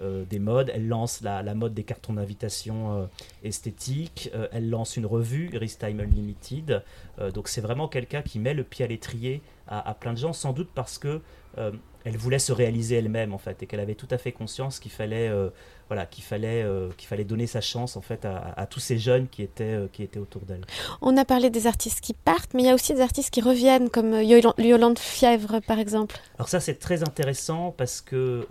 [0.00, 3.08] des modes, elle lance la, la mode des cartons d'invitation
[3.42, 6.82] esthétiques, elle lance une revue, Iris Time Unlimited.
[7.18, 10.32] Euh, donc c'est vraiment quelqu'un qui met le pied à l'étrier à, plein de gens,
[10.32, 11.20] sans doute parce que
[11.58, 11.72] euh,
[12.06, 14.92] elle voulait se réaliser elle-même en fait et qu'elle avait tout à fait conscience qu'il
[14.92, 15.50] fallait euh,
[15.88, 16.66] voilà qu'il fallait
[16.96, 20.18] qu'il fallait donner sa chance en fait à, tous ces jeunes qui étaient qui étaient
[20.18, 20.64] autour d'elle.
[21.00, 23.40] On a parlé des artistes qui partent, mais il y a aussi des artistes qui
[23.40, 26.18] reviennent comme Yolande Fièvre par exemple.
[26.38, 28.48] Alors ça c'est très intéressant parce que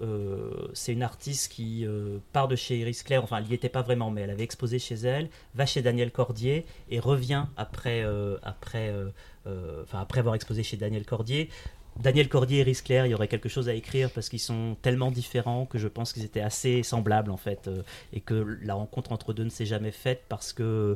[0.74, 1.86] c'est une artiste qui
[2.32, 4.80] part de chez Iris Claire, enfin elle n'y était pas vraiment, mais elle avait exposé
[4.80, 8.06] chez elle, va chez Daniel Cordier et revient après
[8.44, 8.94] après
[9.48, 11.50] euh, enfin après avoir exposé chez Daniel Cordier.
[12.00, 14.76] Daniel Cordier et Iris Claire, il y aurait quelque chose à écrire parce qu'ils sont
[14.82, 18.74] tellement différents que je pense qu'ils étaient assez semblables en fait euh, et que la
[18.74, 20.96] rencontre entre deux ne s'est jamais faite parce que euh,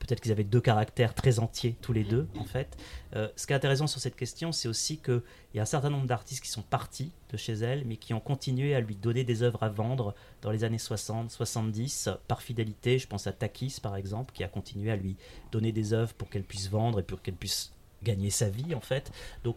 [0.00, 2.76] peut-être qu'ils avaient deux caractères très entiers tous les deux en fait.
[3.14, 5.22] ce qui est intéressant sur cette question, c'est aussi qu'il
[5.54, 8.20] y a un certain nombre d'artistes qui sont partis de chez elle mais qui ont
[8.20, 12.98] continué à lui donner des œuvres à vendre dans les années 60, 70 par fidélité.
[12.98, 15.16] Je pense à Takis par exemple qui a continué à lui
[15.52, 18.80] donner des œuvres pour qu'elle puisse vendre et pour qu'elle puisse gagner sa vie en
[18.80, 19.12] fait.
[19.44, 19.56] Donc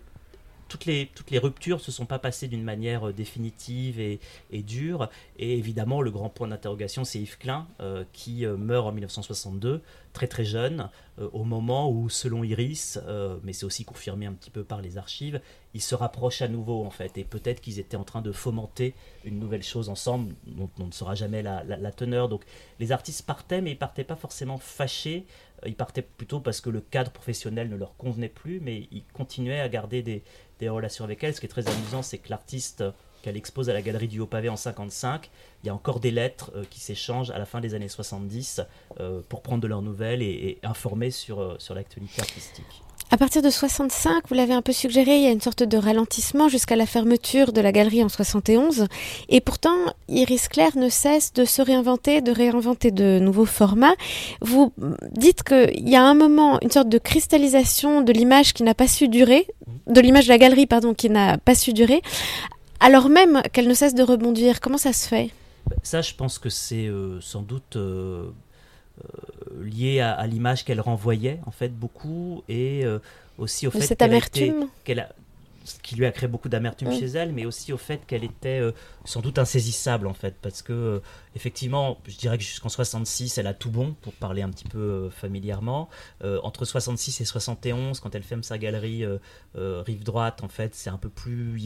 [0.68, 4.20] toutes les, toutes les ruptures ne se sont pas passées d'une manière euh, définitive et,
[4.52, 5.10] et, dure.
[5.38, 9.82] Et évidemment, le grand point d'interrogation, c'est Yves Klein, euh, qui euh, meurt en 1962,
[10.14, 10.90] très très jeune,
[11.32, 13.00] au moment où, selon Iris,
[13.44, 15.40] mais c'est aussi confirmé un petit peu par les archives,
[15.76, 17.18] ils se rapprochent à nouveau en fait.
[17.20, 20.92] Et peut-être qu'ils étaient en train de fomenter une nouvelle chose ensemble, dont on ne
[20.92, 22.30] saura jamais la, la, la teneur.
[22.30, 22.44] Donc
[22.80, 25.26] les artistes partaient, mais ils partaient pas forcément fâchés.
[25.66, 29.60] Ils partaient plutôt parce que le cadre professionnel ne leur convenait plus, mais ils continuaient
[29.60, 30.24] à garder des,
[30.70, 31.36] relations avec elle.
[31.36, 32.86] Ce qui est très amusant, c'est que l'artiste
[33.22, 35.30] qu'elle expose à la Galerie du Haut-Pavé en 55,
[35.62, 38.62] il y a encore des lettres euh, qui s'échangent à la fin des années 70
[39.00, 42.82] euh, pour prendre de leurs nouvelles et, informer sur, euh, sur l'actualité artistique.
[43.14, 45.78] À partir de 65, vous l'avez un peu suggéré, il y a une sorte de
[45.78, 48.88] ralentissement jusqu'à la fermeture de la galerie en 71.
[49.30, 49.76] Et pourtant,
[50.08, 53.94] Iris Claire ne cesse de se réinventer, de réinventer de nouveaux formats.
[54.42, 54.74] Vous
[55.12, 58.88] dites qu'il y a un moment, une sorte de cristallisation de l'image qui n'a pas
[58.88, 59.46] su durer,
[59.86, 62.02] de l'image de la galerie, pardon, qui n'a pas su durer,
[62.80, 64.60] alors même qu'elle ne cesse de rebondir.
[64.60, 65.30] Comment ça se fait?
[65.84, 67.76] Ça, je pense que c'est euh, sans doute...
[67.76, 68.32] Euh,
[69.04, 72.84] euh, lié à, l'image qu'elle renvoyait en fait beaucoup et
[73.38, 74.68] aussi au fait cette amertume.
[74.84, 75.10] qu'elle a
[75.66, 78.62] ce qui lui a créé beaucoup d'amertume chez elle, mais aussi au fait qu'elle était
[79.06, 81.02] sans doute insaisissable en fait, parce que
[81.36, 84.80] effectivement, je dirais que jusqu'en 66, elle a tout bon, pour parler un petit peu
[84.80, 85.90] euh, familièrement.
[86.24, 89.20] Euh, entre 66 et 71, quand elle ferme sa galerie euh,
[89.86, 91.60] rive droite, en fait, c'est un peu plus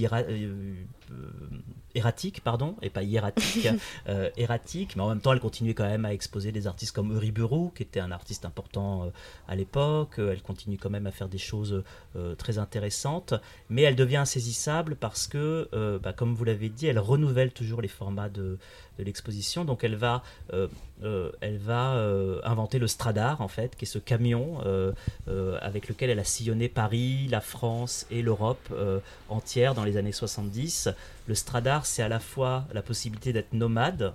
[1.96, 3.68] erratique, pardon, et pas hiératique,
[4.38, 7.72] erratique, mais en même temps, elle continuait quand même à exposer des artistes comme Euriburu,
[7.76, 9.12] qui était un artiste important
[9.48, 10.16] à l'époque.
[10.18, 11.84] Elle continue quand même à faire des choses
[12.38, 13.34] très intéressantes,
[13.70, 15.70] mais elle devient insaisissable parce que,
[16.02, 18.58] bah, comme vous l'avez dit, elle renouvelle toujours les formats de
[18.98, 19.66] de l'exposition.
[19.66, 20.24] Donc elle va,
[20.54, 20.68] euh,
[21.04, 24.58] euh, euh, inventer le Stradar, en fait, qui est ce camion
[25.62, 28.74] avec lequel elle a sillonné Paris, la France et l'Europe
[29.30, 30.90] entière dans les années 70.
[31.28, 34.14] Le Stradar, c'est à la fois la possibilité d'être nomade,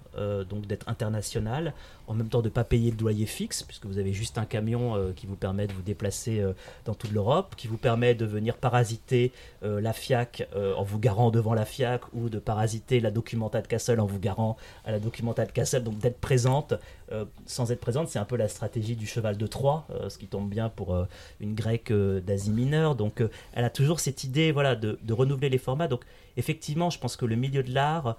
[0.49, 1.75] donc d'être international,
[2.09, 4.45] en même temps de ne pas payer de loyer fixe, puisque vous avez juste un
[4.45, 6.43] camion qui vous permet de vous déplacer
[6.85, 11.55] dans toute l'Europe, qui vous permet de venir parasiter la FIAC en vous garant devant
[11.55, 15.45] la FIAC, ou de parasiter la Documenta de Kassel en vous garant à la Documenta
[15.45, 16.75] de Kassel, donc d'être présente.
[17.13, 20.19] Euh, sans être présente, c'est un peu la stratégie du cheval de Troie, euh, ce
[20.19, 21.05] qui tombe bien pour euh,
[21.41, 22.95] une grecque d'Asie mineure.
[22.95, 25.89] Donc elle a toujours cette idée voilà, de, renouveler les formats.
[25.89, 26.05] Donc
[26.37, 28.17] effectivement, je pense que le milieu de l'art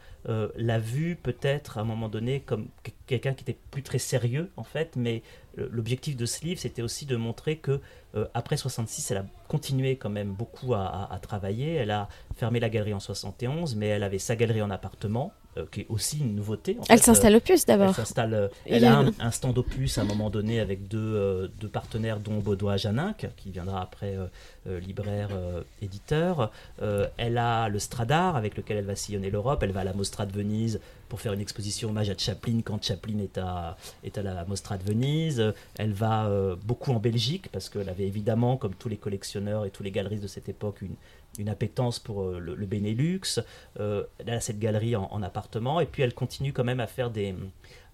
[0.55, 2.67] l'a vu peut-être à un moment donné comme
[3.07, 5.23] quelqu'un qui était plus très sérieux en fait, mais
[5.57, 7.81] l'objectif de ce livre, c'était aussi de montrer que
[8.33, 11.73] après 66, elle a continué quand même beaucoup à, à, travailler.
[11.73, 15.65] Elle a fermé la galerie en 71, mais elle avait sa galerie en appartement euh,
[15.71, 16.77] qui est aussi une nouveauté.
[16.89, 17.89] elle s'installe au plus d'abord.
[17.89, 18.33] Elle s'installe.
[18.33, 22.19] Euh, elle a un, stand opus à un moment donné avec deux, euh, deux partenaires,
[22.19, 24.17] dont Baudouin Janinck, qui viendra après
[24.65, 25.29] libraire,
[25.81, 26.51] éditeur.
[27.17, 29.61] elle a le Stradar avec lequel elle va sillonner l'Europe.
[29.61, 30.79] Elle va à la Mostra de Venise
[31.09, 34.77] pour faire une exposition hommage à Chaplin quand Chaplin est à, est à la Mostra
[34.77, 35.53] de Venise.
[35.77, 39.83] Elle va beaucoup en Belgique parce qu'elle avait évidemment, comme tous les collectionneurs et tous
[39.83, 40.95] les galeristes de cette époque, une,
[41.39, 43.39] une appétence pour euh, le, Benelux.
[43.79, 47.09] Euh, elle a cette galerie en, appartement et puis elle continue quand même à faire
[47.09, 47.35] des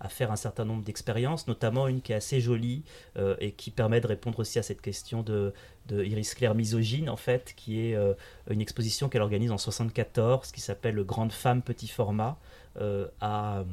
[0.02, 2.84] à faire un certain nombre d'expériences, notamment une qui est assez jolie
[3.18, 5.54] euh, et qui permet de répondre aussi à cette question de,
[5.92, 7.98] Iris Claire misogyne en fait, qui est
[8.50, 12.38] une exposition qu'elle organise en 74, qui s'appelle Grande femme petit format
[13.20, 13.66] à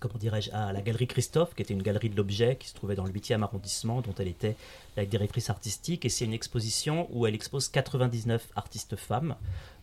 [0.00, 2.96] comment dirais-je, à la galerie Christophe, qui était une galerie de l'objet qui se trouvait
[2.96, 4.56] dans le 8e arrondissement, dont elle était
[4.96, 6.04] la directrice artistique.
[6.04, 9.36] Et c'est une exposition où elle expose 99 artistes femmes,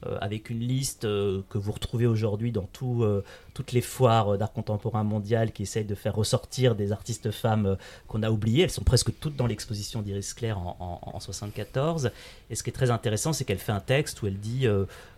[0.05, 3.23] euh, avec une liste euh, que vous retrouvez aujourd'hui dans euh,
[3.55, 7.77] toutes les foires d'art contemporain mondial qui essayent de faire ressortir des artistes femmes
[8.07, 8.63] qu'on a oubliées.
[8.63, 12.11] Elles sont presque toutes dans l'exposition d'Iris Claire en, en, en, 74.
[12.51, 14.67] Et ce qui est très intéressant, c'est qu'elle fait un texte où elle dit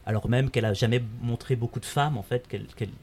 [0.05, 2.47] alors même qu'elle a jamais montré beaucoup de femmes, en fait,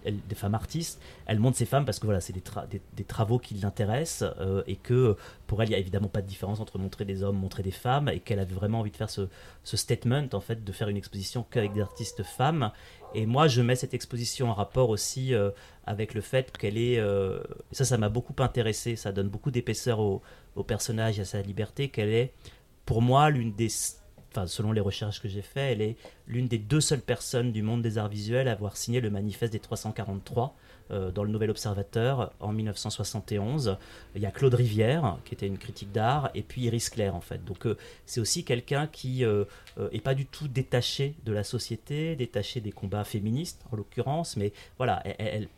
[0.04, 4.24] des femmes artistes, elle montre ces femmes parce que voilà, c'est des, travaux qui l'intéressent
[4.66, 5.16] et que
[5.46, 7.70] pour elle, il n'y a évidemment pas de différence entre montrer des hommes, montrer des
[7.70, 9.28] femmes, et qu'elle avait vraiment envie de faire ce,
[9.64, 12.70] statement, en fait, de faire une exposition qu'avec des artistes femmes.
[13.14, 15.50] Et moi, je mets cette exposition en rapport aussi euh,
[15.86, 17.40] avec le fait qu'elle est, euh,
[17.72, 20.22] ça, ça m'a beaucoup intéressé, ça donne beaucoup d'épaisseur au,
[20.54, 22.32] au personnage et à sa liberté, qu'elle est,
[22.84, 23.68] pour moi, l'une des
[24.46, 25.96] selon les recherches que j'ai faites, elle est
[26.26, 29.52] l'une des deux seules personnes du monde des arts visuels à avoir signé le manifeste
[29.52, 33.76] des 343 euh, dans le Nouvel Observateur en 1971.
[34.14, 37.20] Il y a Claude Rivière, qui était une critique d'art, et puis Iris Claire, en
[37.20, 37.44] fait.
[37.44, 42.16] Donc euh, c'est aussi quelqu'un qui n'est euh, pas du tout détaché de la société,
[42.16, 45.48] détaché des combats féministes, en l'occurrence, mais voilà, elle,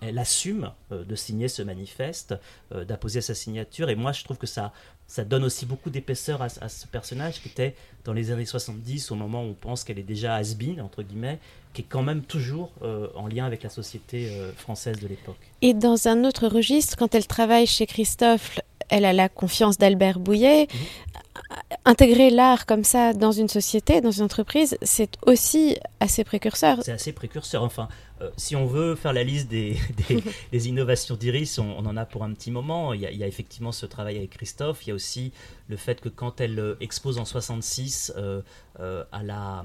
[0.00, 2.34] elle, assume de signer ce manifeste,
[2.70, 3.90] d'apposer sa signature.
[3.90, 4.72] Et moi, je trouve que ça,
[5.12, 7.74] ça donne aussi beaucoup d'épaisseur à, ce personnage qui était
[8.04, 11.38] dans les années 70, au moment où on pense qu'elle est déjà has entre guillemets,
[11.72, 15.38] qui est quand même toujours euh, en lien avec la société euh, française de l'époque.
[15.62, 18.58] Et dans un autre registre, quand elle travaille chez Christophe,
[18.88, 20.68] elle a la confiance d'Albert Bouillet.
[20.72, 20.80] Mhm.
[21.84, 26.78] Intégrer l'art comme ça dans une société, dans une entreprise, c'est aussi assez précurseur.
[26.82, 27.62] C'est assez précurseur.
[27.62, 27.88] Enfin,
[28.22, 29.76] euh, si on veut faire la liste des,
[30.52, 32.92] innovations d'Iris, on, en a pour un petit moment.
[32.94, 34.86] Il y, a, effectivement ce travail avec Christophe.
[34.86, 35.32] Il y a aussi
[35.68, 38.42] le fait que quand elle euh, expose en 66 euh,
[39.12, 39.64] à, la,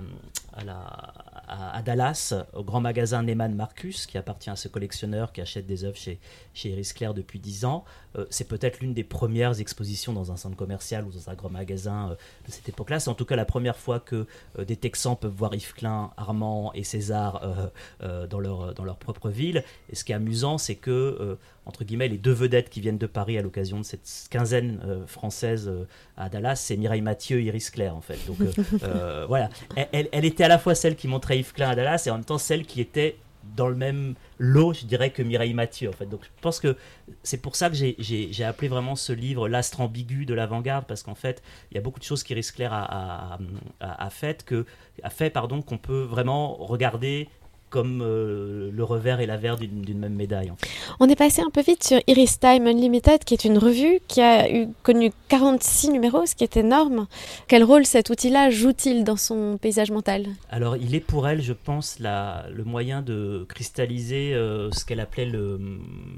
[1.47, 5.85] à, Dallas, au grand magasin Neyman Marcus, qui appartient à ce collectionneur qui achète des
[5.85, 6.19] œuvres chez,
[6.53, 7.85] chez Iris Claire depuis 10 ans,
[8.29, 12.17] c'est peut-être l'une des premières expositions dans un centre commercial ou dans un grand magasin
[12.45, 12.99] de cette époque-là.
[12.99, 14.25] C'est en tout cas la première fois que
[14.57, 17.69] des Texans peuvent voir Yves Klein, Armand et César
[18.01, 19.63] dans le dans leur propre ville.
[19.91, 21.35] Et ce qui est amusant, c'est que, euh,
[21.65, 25.05] entre guillemets, les deux vedettes qui viennent de Paris à l'occasion de cette quinzaine euh,
[25.05, 25.85] française euh,
[26.17, 28.19] à Dallas, c'est Mireille Mathieu et Iris Claire, en fait.
[28.27, 28.37] Donc
[29.27, 29.49] voilà,
[29.91, 32.25] elle, était à la fois celle qui montrait Yves Klein à Dallas et en même
[32.25, 33.17] temps celle qui était
[33.55, 36.05] dans le même lot, je dirais, que Mireille Mathieu, en fait.
[36.05, 36.75] Donc, je pense que
[37.23, 41.15] c'est pour ça que j'ai appelé vraiment ce livre l'astre ambigu de l'avant-garde, parce qu'en
[41.15, 41.41] fait,
[41.71, 43.37] il y a beaucoup de choses qu'Iris Claire a,
[43.79, 44.65] a, a, fait que,
[45.03, 47.29] a fait, pardon, qu'on peut vraiment regarder
[47.69, 50.51] comme euh, le revers et la verre d'une même médaille.
[50.99, 54.21] On est passé un peu vite sur Iris Time Unlimited, qui est une revue qui
[54.21, 57.07] a eu, connu 46 numéros, ce qui est énorme.
[57.47, 60.27] Quel rôle cet outil-là joue-t-il dans son paysage mental?
[60.49, 64.99] Alors, il est pour elle, je pense, la, le moyen de cristalliser euh, ce qu'elle
[65.01, 65.59] appelait le,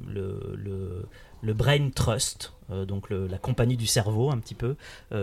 [0.07, 1.05] le,
[1.41, 4.75] le, Brain Trust, euh, donc la compagnie du cerveau un petit peu,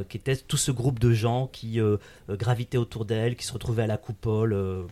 [0.08, 1.78] qui était tout ce groupe de gens qui
[2.28, 4.86] gravitaient autour d'elle, qui se retrouvaient à la coupole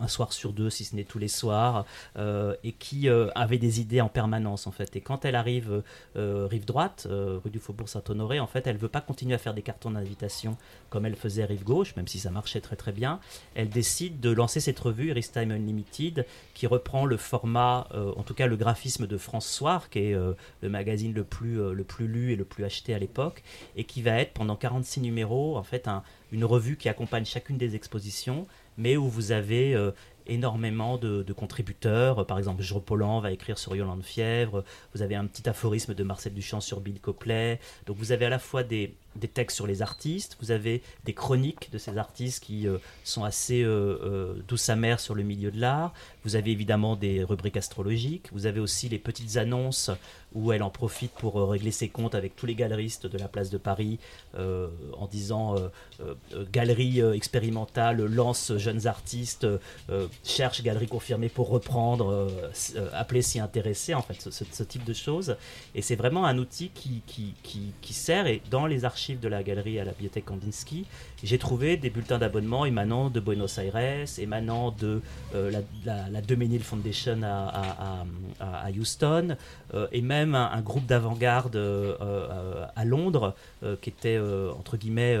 [0.00, 1.84] un soir sur deux, si ce n'est tous les soirs,
[2.16, 4.96] euh, et qui euh, avait des idées en permanence en fait.
[4.96, 5.82] Et quand elle arrive
[6.16, 9.54] euh, rive droite, rue du Faubourg Saint-Honoré, en fait, elle veut pas continuer à faire
[9.54, 10.56] des cartons d'invitation
[10.90, 13.20] comme elle faisait rive gauche, même si ça marchait très très bien.
[13.54, 18.34] Elle décide de lancer cette revue Iris Time Unlimited, qui reprend le format, en tout
[18.34, 22.32] cas le graphisme de France Soir, qui est le magazine le plus le plus lu
[22.32, 23.42] et le plus acheté à l'époque,
[23.76, 27.58] et qui va être pendant 46 numéros en fait un, une revue qui accompagne chacune
[27.58, 28.46] des expositions
[28.78, 29.90] mais où vous avez euh,
[30.26, 32.26] énormément de, contributeurs.
[32.26, 34.64] Par exemple, Jean Paulan va écrire sur Yolande Fièvre.
[34.94, 37.60] Vous avez un petit aphorisme de Marcel Duchamp sur Bill Copley.
[37.86, 38.94] Donc vous avez à la fois des,
[39.24, 43.62] textes sur les artistes, vous avez des chroniques de ces artistes qui euh, sont assez
[43.62, 45.92] euh, euh, douces amères sur le milieu de l'art.
[46.24, 48.28] Vous avez évidemment des rubriques astrologiques.
[48.32, 49.90] Vous avez aussi les petites annonces
[50.34, 53.48] où elle en profite pour régler ses comptes avec tous les galeristes de la place
[53.48, 53.98] de Paris
[54.36, 55.54] en disant
[56.52, 59.46] galerie expérimentale lance jeunes artistes
[60.24, 62.28] cherche galerie confirmée pour reprendre, euh,
[62.76, 65.36] euh, appeler s'y intéresser, en fait, ce, type de choses.
[65.74, 67.34] Et c'est vraiment un outil qui, qui,
[67.80, 68.26] qui, sert.
[68.26, 70.86] Et dans les archives de la galerie à la bibliothèque Kandinsky,
[71.22, 75.00] j'ai trouvé des bulletins d'abonnement émanant de Buenos Aires, émanant de
[75.34, 78.04] euh, la, la, la Foundation à,
[78.76, 79.36] Houston,
[79.92, 83.34] et même un, groupe d'avant-garde à Londres,
[83.80, 85.16] qui était, entre guillemets,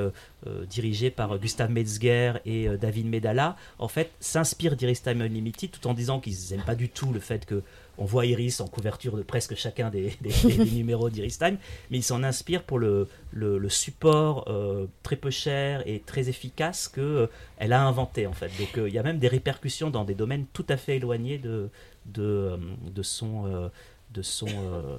[0.68, 5.94] dirigé par Gustave Metzger et David Medalla, en fait, s'inspire d'Iris Time Unlimited tout en
[5.94, 7.62] disant qu'ils n'aiment pas du tout le fait que
[7.98, 10.12] on voit Iris en couverture de presque chacun des,
[10.72, 11.58] numéros d'Iris Time,
[11.90, 16.88] mais ils s'en inspirent pour le, le, support euh, très peu cher et très efficace
[16.88, 17.26] qu'elle euh,
[17.58, 18.50] elle a inventé en fait.
[18.58, 21.38] Donc euh, il y a même des répercussions dans des domaines tout à fait éloignés
[21.38, 21.70] de,
[22.06, 22.58] de,
[22.94, 23.70] de son
[24.12, 24.46] de son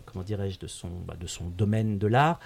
[0.06, 2.40] comment dirais-je de son bah, de son domaine de l'art.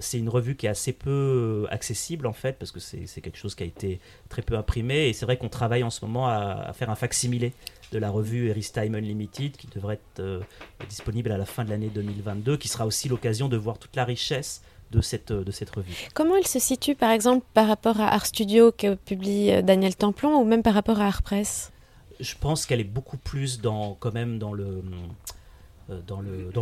[0.00, 3.54] C'est une revue qui est assez peu accessible en fait parce que c'est quelque chose
[3.54, 5.08] qui a été très peu imprimé.
[5.08, 7.52] Et c'est vrai qu'on travaille en ce moment à, à faire un facsimilé
[7.92, 10.40] de la revue Eris Time Unlimited qui devrait être euh,
[10.88, 14.04] disponible à la fin de l'année 2022, qui sera aussi l'occasion de voir toute la
[14.04, 16.08] richesse de cette, euh, de cette revue.
[16.14, 19.94] Comment elle se situe par exemple par rapport à Art Studio que publie euh, Daniel
[19.94, 21.70] Templon ou même par rapport à Art Press?
[22.18, 24.82] Je pense qu'elle est beaucoup plus dans, quand même dans le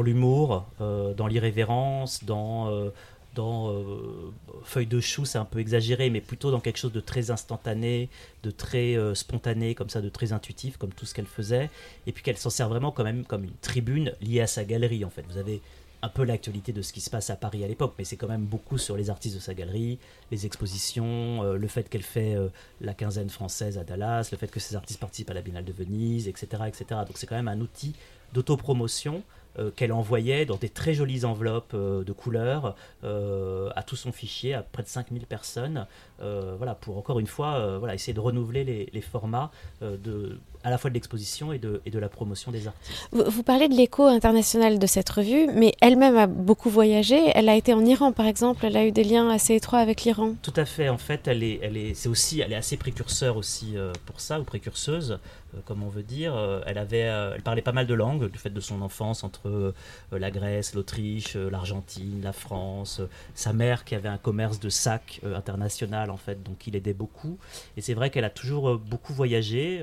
[0.03, 2.91] l'humour, dans l'irrévérence, dans
[3.35, 4.33] dans euh,
[4.65, 8.09] Feuille de chou, c'est un peu exagéré, mais plutôt dans quelque chose de très instantané,
[8.43, 11.71] de très euh, spontané, comme ça, de très intuitif, comme tout ce qu'elle faisait.
[12.07, 15.05] Et puis qu'elle s'en sert vraiment quand même comme une tribune liée à sa galerie,
[15.05, 15.25] en fait.
[15.29, 15.61] Vous avez
[16.03, 18.29] un peu l'actualité de ce qui se passe à Paris à l'époque, mais c'est quand
[18.29, 19.99] même beaucoup sur les artistes de sa galerie,
[20.31, 22.37] les expositions, euh, le fait qu'elle fait
[22.81, 25.73] la quinzaine française à Dallas, le fait que ses artistes participent à la Biennale de
[25.73, 26.63] Venise, etc.
[26.67, 26.85] etc.
[27.07, 27.95] Donc c'est quand même un outil
[28.33, 29.23] d'autopromotion
[29.59, 34.13] euh, qu'elle envoyait dans des très jolies enveloppes euh, de couleurs euh, à tout son
[34.13, 35.87] fichier, à près de 5000 personnes,
[36.21, 40.79] voilà, pour encore une fois voilà, essayer de renouveler les, les formats de, à la
[40.79, 43.09] fois de l'exposition et de, et de la promotion des artistes.
[43.13, 47.31] Vous, parlez de l'écho international de cette revue, mais elle-même a beaucoup voyagé.
[47.35, 48.65] Elle a été en Iran, par exemple.
[48.67, 50.35] Elle a eu des liens assez étroits avec l'Iran.
[50.43, 50.89] Tout à fait.
[50.89, 53.75] En fait, elle est, elle est, c'est aussi, elle est assez précurseur aussi
[54.07, 55.19] pour ça, ou précurseuse.
[55.55, 56.35] Euh, comme on veut dire.
[56.37, 59.25] Euh, elle, avait, euh, elle parlait pas mal de langues du fait de son enfance
[59.25, 59.75] entre
[60.13, 63.01] la Grèce, l'Autriche, l'Argentine, la France.
[63.35, 67.39] sa mère qui avait un commerce de sacs international en fait, donc il aidait beaucoup.
[67.77, 69.81] Et c'est vrai qu'elle a toujours beaucoup voyagé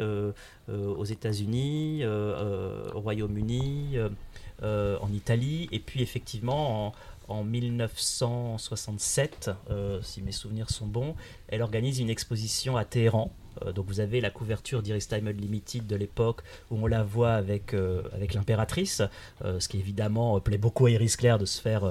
[0.70, 3.98] aux États-Unis, au Royaume-Uni,
[4.62, 6.94] en Italie, et puis effectivement en,
[7.28, 9.52] en 1967,
[10.02, 11.16] si mes souvenirs sont bons,
[11.48, 15.88] elle organise une exposition à Téhéran euh, donc vous avez la couverture d'Iris Time Unlimited
[15.88, 16.42] de l'époque
[16.72, 19.02] où on la voit avec, euh, avec l'impératrice,
[19.44, 21.84] euh, ce qui évidemment plaît beaucoup à Iris Claire de se faire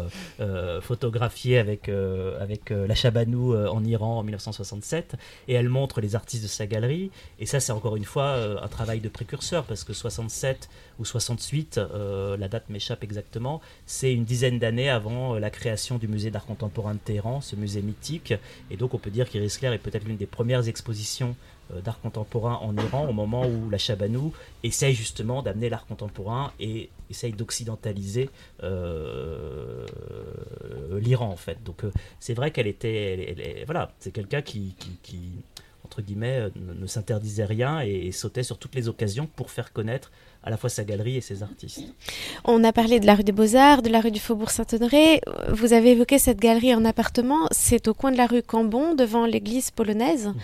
[0.80, 5.16] photographier avec, avec la Chabanou en Iran en 1967.
[5.48, 7.10] Et elle montre les artistes de sa galerie.
[7.38, 11.80] Et ça c'est encore une fois un travail de précurseur parce que 67 ou 68,
[12.38, 16.94] la date m'échappe exactement, c'est une dizaine d'années avant la création du musée d'art contemporain
[16.94, 18.34] de Téhéran, ce musée mythique.
[18.70, 21.36] Et donc on peut dire qu'Iris Claire est peut-être l'une des premières expositions
[21.84, 26.90] d'art contemporain en Iran au moment où la Chabanou essaye justement d'amener l'art contemporain et
[27.10, 28.30] essaye d'occidentaliser
[30.92, 31.62] l'Iran en fait.
[31.64, 31.82] Donc
[32.20, 35.30] c'est vrai qu'elle était, voilà, c'est quelqu'un qui, qui,
[35.86, 40.10] entre guillemets, ne, s'interdisait rien et, sautait sur toutes les occasions pour faire connaître
[40.46, 41.82] à la fois sa galerie et ses artistes.
[42.44, 45.20] On a parlé de la rue des Beaux-Arts, de la rue du Faubourg Saint-Honoré.
[45.48, 47.48] Vous avez évoqué cette galerie en appartement.
[47.50, 50.28] C'est au coin de la rue Cambon, devant l'église polonaise.
[50.28, 50.34] Mhm.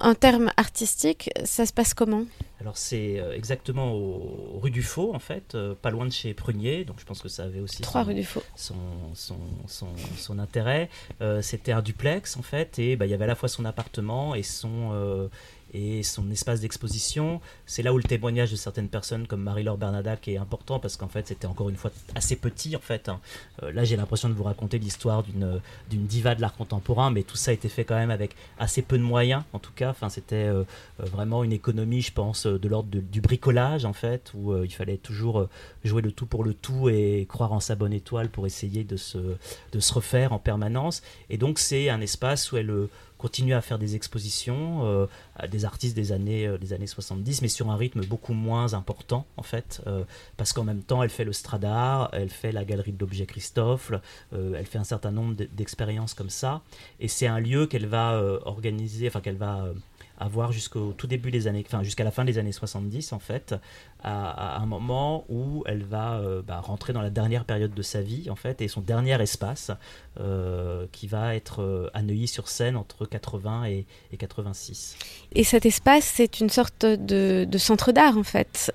[0.00, 2.24] En termes artistiques, ça se passe comment?
[2.60, 6.34] Alors c'est euh, exactement au, rue du Faux en fait, euh, pas loin de chez
[6.34, 8.42] Prunier, donc je pense que ça avait aussi Trois rue du Faux.
[8.54, 8.74] Son,
[9.14, 10.90] son, son, intérêt.
[11.22, 13.64] Euh, c'était un duplex en fait, et bah, il y avait à la fois son
[13.64, 15.30] appartement et son,
[15.72, 17.40] et son espace d'exposition.
[17.66, 21.08] C'est là où le témoignage de certaines personnes comme Marie-Laure Bernadac est important parce qu'en
[21.08, 23.08] fait c'était encore une fois assez petit en fait.
[23.08, 23.20] Hein.
[23.62, 27.22] Euh, là j'ai l'impression de vous raconter l'histoire d'une d'une diva de l'art contemporain, mais
[27.22, 29.90] tout ça a été fait quand même avec assez peu de moyens en tout cas.
[29.90, 30.64] Enfin c'était euh,
[31.00, 34.96] euh, vraiment une économie je pense de l'ordre du bricolage en fait où il fallait
[34.96, 35.46] toujours
[35.84, 38.96] jouer le tout pour le tout et croire en sa bonne étoile pour essayer de
[38.96, 41.02] se de se refaire en permanence.
[41.28, 42.88] Et donc c'est un espace où elle
[43.20, 45.06] continue à faire des expositions euh,
[45.36, 48.72] à des artistes des années, euh, des années 70, mais sur un rythme beaucoup moins
[48.72, 50.04] important, en fait, euh,
[50.38, 53.92] parce qu'en même temps, elle fait le Stradar, elle fait la galerie de l'objet Christophe,
[54.32, 56.62] elle fait un certain nombre d'expériences comme ça,
[56.98, 59.66] et c'est un lieu qu'elle va organiser, enfin qu'elle va
[60.20, 63.54] avoir jusqu'au tout début des années, enfin jusqu'à la fin des années 70 en fait,
[64.02, 68.02] à, un moment où elle va euh, bah, rentrer dans la dernière période de sa
[68.02, 69.70] vie en fait et son dernier espace
[70.20, 74.96] euh, qui va être euh, à Neuilly-sur-Seine entre 80 et, 86.
[75.32, 78.70] Et cet espace c'est une sorte de, de centre d'art en fait.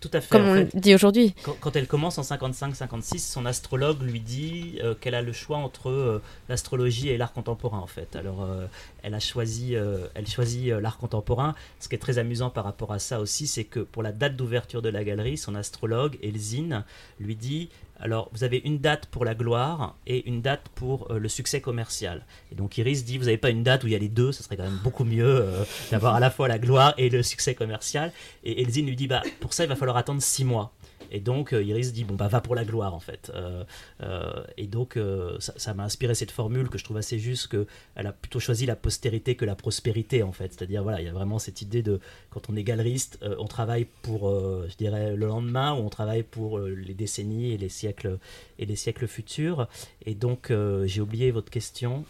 [0.00, 0.30] Tout à fait.
[0.30, 1.34] Comme on le dit aujourd'hui.
[1.60, 5.90] Quand, elle commence en 55-56, son astrologue lui dit euh, qu'elle a le choix entre
[5.90, 8.16] euh, l'astrologie et l'art contemporain en fait.
[8.16, 8.66] Alors euh,
[9.02, 11.54] elle a choisi, elle choisit l'art contemporain.
[11.80, 14.36] Ce qui est très amusant par rapport à ça aussi, c'est que pour la date
[14.36, 16.84] d'ouverture de la galerie, son astrologue Elzine
[17.18, 17.68] lui dit
[18.00, 21.60] alors, vous avez une date pour la gloire et une date pour euh, le succès
[21.60, 22.24] commercial.
[22.50, 24.32] Et donc, Iris dit, vous n'avez pas une date où il y a les deux,
[24.32, 27.22] ce serait quand même beaucoup mieux euh, d'avoir à la fois la gloire et le
[27.22, 28.12] succès commercial.
[28.42, 30.72] Et Elzine lui dit, bah, pour ça, il va falloir attendre six mois.
[31.10, 33.30] Et donc euh, Iris dit bon bah va pour la gloire en fait.
[33.34, 33.64] Euh,
[34.02, 34.98] euh, et donc
[35.38, 38.76] ça m'a inspiré cette formule que je trouve assez juste qu'elle a plutôt choisi la
[38.76, 40.52] postérité que la prospérité en fait.
[40.52, 42.00] C'est-à-dire voilà il y a vraiment cette idée de
[42.30, 46.58] quand on est galeriste on travaille pour je dirais le lendemain ou on travaille pour
[46.58, 48.18] les décennies et les siècles
[48.58, 49.68] et les siècles futurs.
[50.04, 50.52] Et donc
[50.84, 52.04] j'ai oublié votre question.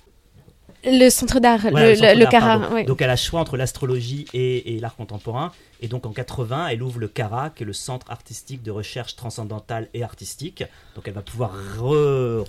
[0.85, 2.85] Le centre d'art, le, le, Cara.
[2.85, 5.53] Donc elle a choix entre l'astrologie et, et l'art contemporain.
[5.83, 9.17] Et donc en 80, elle ouvre le CARA, qui est le Centre artistique de recherche
[9.17, 10.63] transcendantale et artistique.
[10.95, 12.45] Donc elle va pouvoir re,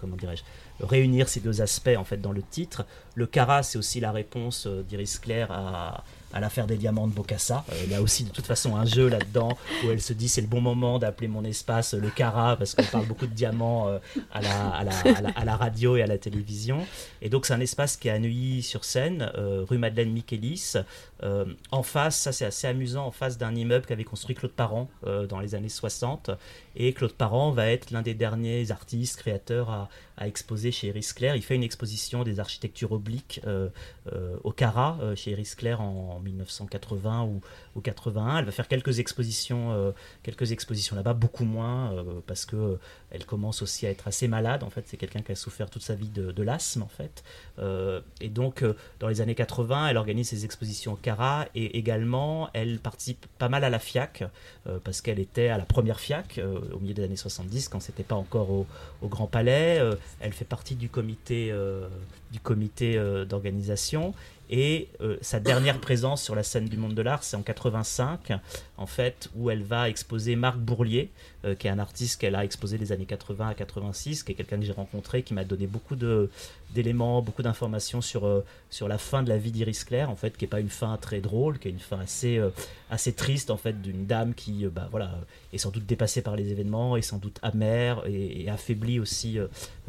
[0.00, 0.42] comment dirais-je,
[0.84, 2.84] réunir ces deux aspects en fait dans le titre.
[3.14, 7.12] Le CARA, c'est aussi la réponse euh, d'Iris Claire à, à l'affaire des diamants de
[7.12, 7.64] Bocassa.
[7.72, 10.28] Euh, il y a aussi de toute façon un jeu là-dedans où elle se dit
[10.28, 13.88] c'est le bon moment d'appeler mon espace le Cara parce qu'on parle beaucoup de diamants
[13.88, 13.98] euh,
[14.32, 14.40] à,
[15.44, 16.86] la, radio et à la télévision.
[17.20, 20.74] Et donc c'est un espace qui est à Neuilly-sur-Seine, euh, rue Madeleine Michelis.
[21.70, 24.88] En face, ça c'est assez amusant, en face d'un immeuble qu'avait construit Claude Parent
[25.28, 26.30] dans les années 60.
[26.74, 29.88] Et Claude Parent va être l'un des derniers artistes, créateurs à,
[30.26, 31.34] exposer chez Iris Claire.
[31.34, 33.40] Il fait une exposition des architectures obliques
[34.44, 37.40] au Cara chez Iris Claire en 1980 ou,
[37.76, 38.38] ou 81.
[38.38, 39.92] Elle va faire quelques expositions, euh,
[40.24, 44.62] expositions là-bas, beaucoup moins euh, parce que euh, elle commence aussi à être assez malade.
[44.62, 47.22] En fait, c'est quelqu'un qui a souffert toute sa vie de, l'asthme en fait.
[48.20, 48.64] et donc,
[48.98, 51.11] dans les années 80, elle organise ses expositions au Cara
[51.54, 54.24] et également, elle participe pas mal à la FIAC
[54.84, 56.40] parce qu'elle était à la première FIAC
[56.72, 58.66] au milieu des années 70 quand c'était pas encore au,
[59.02, 59.82] Grand Palais.
[60.20, 61.52] elle fait partie du comité
[63.28, 64.14] d'organisation
[64.52, 68.32] et euh, sa dernière présence sur la scène du monde de l'art, c'est en 85,
[68.76, 71.10] en fait, où elle va exposer Marc Bourlier,
[71.46, 74.34] euh, qui est un artiste qu'elle a exposé des années 80 à 86, qui est
[74.34, 78.98] quelqu'un que j'ai rencontré, qui m'a donné beaucoup d'éléments, beaucoup d'informations sur, euh, sur la
[78.98, 81.58] fin de la vie d'Iris Claire, en fait, qui n'est pas une fin très drôle,
[81.58, 82.38] qui est une fin assez,
[82.90, 85.18] assez triste, en fait, d'une dame qui, bah, voilà,
[85.54, 89.38] est sans doute dépassée par les événements, est sans doute amère et, et affaiblie aussi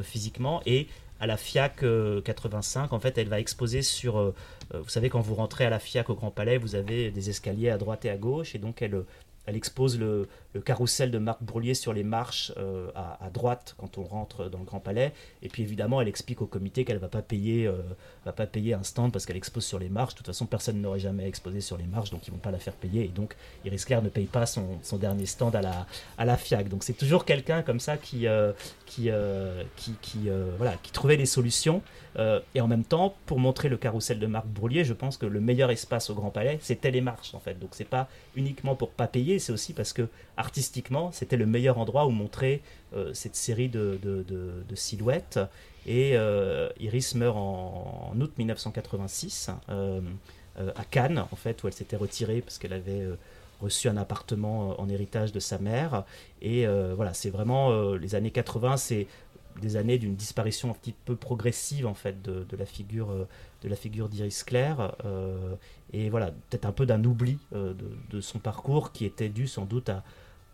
[0.01, 0.61] physiquement.
[0.65, 0.87] Et
[1.23, 1.85] à la FIAC
[2.25, 4.33] 85, en fait, elle va exposer sur euh,
[4.73, 7.69] vous savez, quand vous rentrez à la FIAC au Grand Palais, vous avez des escaliers
[7.69, 9.03] à droite et à gauche, et donc elle,
[9.45, 10.27] elle expose le,
[10.65, 14.65] carrousel de Marc Bourlier sur les marches euh, à, droite quand on rentre dans le
[14.65, 15.11] Grand Palais.
[15.41, 17.81] Et puis évidemment, elle explique au comité qu'elle ne va, pas payer, euh,
[18.23, 20.13] va pas payer un stand parce qu'elle expose sur les marches.
[20.13, 22.51] De toute façon, personne n'aurait jamais exposé sur les marches, donc ils ne vont pas
[22.51, 23.05] la faire payer.
[23.05, 23.35] Et donc,
[23.65, 25.61] Iris Claire ne paye pas son, dernier stand à
[26.25, 26.69] la, FIAC.
[26.69, 28.27] Donc c'est toujours quelqu'un comme ça qui,
[28.85, 29.09] qui,
[29.75, 31.81] qui, voilà, qui trouvait des solutions.
[32.17, 35.25] Euh, et en même temps, pour montrer le carrousel de Marc Broulier, je pense que
[35.25, 37.59] le meilleur espace au Grand Palais, c'était les marches en fait.
[37.59, 40.07] Donc c'est pas uniquement pour pas payer, c'est aussi parce que
[40.37, 42.61] artistiquement, c'était le meilleur endroit où montrer
[42.95, 43.99] euh, cette série de,
[44.75, 45.39] silhouettes.
[45.85, 46.15] Et
[46.79, 49.49] Iris meurt en, août 1986
[50.57, 53.05] à Cannes, en fait, où elle s'était retirée parce qu'elle avait
[53.63, 56.03] reçu un appartement euh, en héritage de sa mère.
[56.41, 59.07] Et euh, voilà, c'est vraiment euh, les années 80, c'est
[59.61, 63.27] des années d'une disparition un petit peu progressive en fait de, la figure
[63.61, 64.95] de la figure d'Iris Claire
[65.91, 69.89] et voilà peut-être un peu d'un oubli de, son parcours qui était dû sans doute
[69.89, 70.03] à,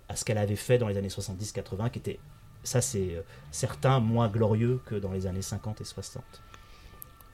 [0.09, 2.19] à ce qu'elle avait fait dans les années 70-80 qui était
[2.63, 6.23] ça c'est certain moins glorieux que dans les années 50 et 60.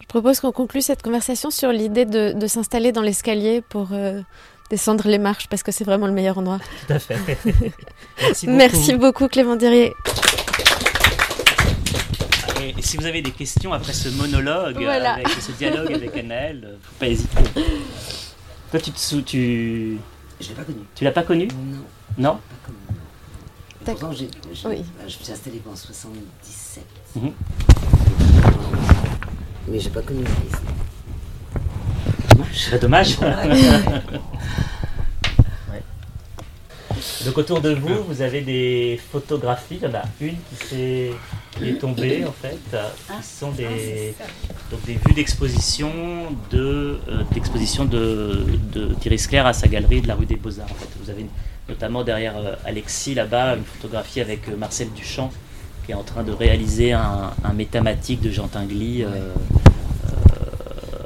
[0.01, 3.89] Je propose qu'on conclue cette conversation sur l'idée de, s'installer dans l'escalier pour
[4.69, 6.59] descendre les marches parce que c'est vraiment le meilleur endroit.
[6.87, 7.17] Tout à fait.
[8.21, 9.93] Merci beaucoup, Merci beaucoup Clément Dirier.
[12.77, 16.75] Et si vous avez des questions après ce monologue, avec ce dialogue avec Anaël, euh,
[16.81, 17.43] faut pas hésiter.
[18.71, 19.97] Toi, tu te sous, tu.
[20.41, 20.79] Je l'ai pas connu.
[20.93, 21.85] Tu l'as pas connu Non.
[22.17, 22.39] Non.
[22.39, 22.77] Pas connu.
[23.85, 24.27] Pourtant, j'ai,
[24.67, 24.83] oui.
[24.97, 26.83] Bah, je me suis installé en 77.
[27.15, 27.29] Mm
[29.69, 30.23] Mais j'ai pas connu
[32.71, 33.17] la dommage.
[37.25, 39.79] Donc autour de vous, vous avez des photographies.
[39.81, 40.37] Il y en a une
[40.69, 41.09] qui,
[41.61, 44.13] est, est tombée en fait, qui sont des,
[44.71, 45.91] donc des vues d'exposition
[46.51, 50.69] de euh, d'exposition de, de Thierry Claire à sa galerie de la rue des Beaux-Arts.
[50.69, 50.89] En fait.
[51.01, 51.25] Vous avez
[51.69, 55.31] notamment derrière euh, Alexis là-bas une photographie avec euh, Marcel Duchamp
[55.85, 59.05] qui est en train de réaliser un, un métamatique de Jean Tinguely.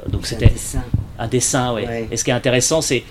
[0.08, 0.52] donc c'était
[1.18, 1.82] un dessin, oui.
[2.10, 3.04] Et ce qui est intéressant, c'est.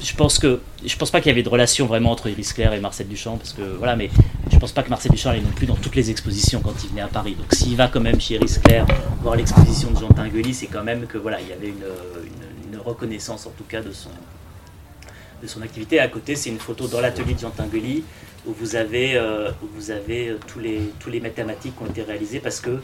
[0.00, 2.72] Je pense que je pense pas qu'il y avait de relation vraiment entre Iris Claire
[2.72, 4.10] et Marcel Duchamp parce que voilà mais
[4.50, 6.90] je pense pas que Marcel Duchamp allait non plus dans toutes les expositions quand il
[6.90, 7.34] venait à Paris.
[7.34, 8.86] Donc s'il va quand même chez Iris Claire
[9.22, 11.84] voir l'exposition de Jean Tinguely c'est quand même que voilà il y avait une,
[12.84, 14.10] reconnaissance en tout cas de son
[15.42, 15.98] de son activité.
[15.98, 18.04] À côté c'est une photo dans l'atelier de Jean Tinguely
[18.46, 21.86] où vous avez euh, où vous avez euh, tous les tous les mathématiques qui ont
[21.86, 22.80] été réalisés parce que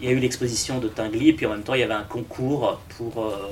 [0.00, 1.94] il y a eu l'exposition de Tinguely, et puis en même temps, il y avait
[1.94, 3.50] un concours pour, euh,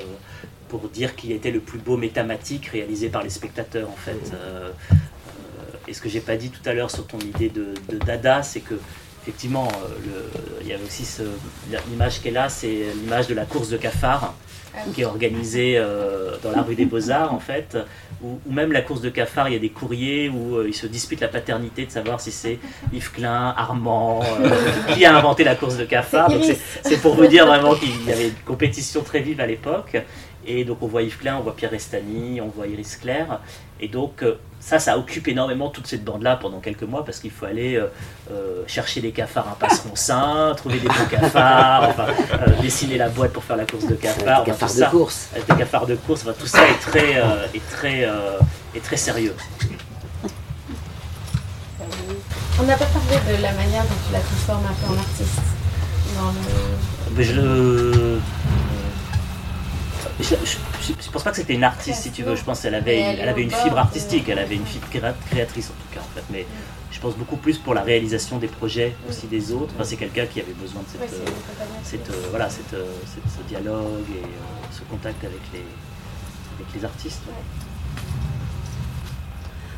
[0.78, 4.32] pour dire qui était le plus beau métamatique réalisé par les spectateurs, en fait.
[4.32, 4.96] Euh, euh,
[5.86, 8.58] et ce que j'ai pas dit tout à l'heure sur ton idée de, Dada, c'est
[8.58, 8.74] que
[9.22, 9.68] effectivement,
[10.62, 11.06] il y a aussi
[11.90, 14.34] l'image qu'elle a, c'est l'image de la course de cafard
[14.94, 15.80] qui est organisée
[16.42, 17.76] dans la rue des Beaux-Arts, en fait,
[18.22, 21.20] ou, même la course de cafard, il y a des courriers où ils se disputent
[21.20, 22.58] la paternité de savoir si c'est
[22.92, 24.22] Yves Klein, Armand,
[24.94, 26.30] qui a inventé la course de cafard.
[26.82, 29.96] C'est pour vous dire vraiment qu'il y avait une compétition très vive à l'époque.
[30.46, 33.40] Et donc on voit Yves Klein, on voit Pierre Restani, on voit Iris Claire.
[33.80, 37.30] Et donc euh, ça, ça occupe énormément toute cette bande-là pendant quelques mois parce qu'il
[37.30, 37.86] faut aller euh,
[38.30, 42.06] euh, chercher des cafards à Passeron-Saint, trouver des bons cafards, enfin,
[42.62, 44.44] dessiner la boîte pour faire la course de cafards.
[44.44, 45.28] Des cafards de course.
[45.34, 47.12] Des cafards de course, tout ça est très,
[47.52, 48.08] est très,
[48.74, 49.34] est très sérieux.
[52.58, 55.40] On n'a pas parlé de la manière dont tu la transformes un peu en artiste.
[56.16, 56.32] Dans
[57.16, 57.22] le...
[57.22, 58.18] je
[60.20, 60.56] je, je,
[60.92, 62.36] pense pas que c'était une artiste, si tu veux.
[62.36, 64.86] Je pense qu'elle avait, elle avait une fibre artistique, elle avait une fibre
[65.26, 66.24] créatrice en tout cas, en fait.
[66.30, 66.46] Mais
[66.90, 69.72] je pense beaucoup plus pour la réalisation des projets aussi des autres.
[69.74, 71.26] Enfin, c'est quelqu'un qui avait besoin de cette, euh,
[71.82, 74.26] cette, euh, voilà, cette, euh, ce dialogue et
[74.72, 75.64] ce contact avec les,
[76.58, 77.22] avec les artistes.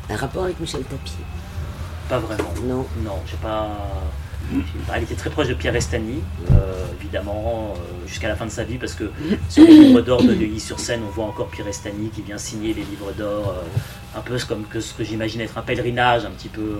[0.09, 1.17] Un rapport avec Michel Tapie
[2.07, 2.53] Pas vraiment.
[2.63, 2.85] Non.
[3.03, 3.67] Non, j'ai pas.
[4.93, 6.21] Elle était très proche de Pierre Estany,
[6.51, 9.11] euh, évidemment, euh, jusqu'à la fin de sa vie, parce que
[9.49, 12.83] sur les livres d'or de Neuilly-sur-Seine, on voit encore Pierre Estany qui vient signer les
[12.83, 16.49] livres d'or, euh, un peu comme que ce que j'imagine être un pèlerinage, un petit
[16.49, 16.79] peu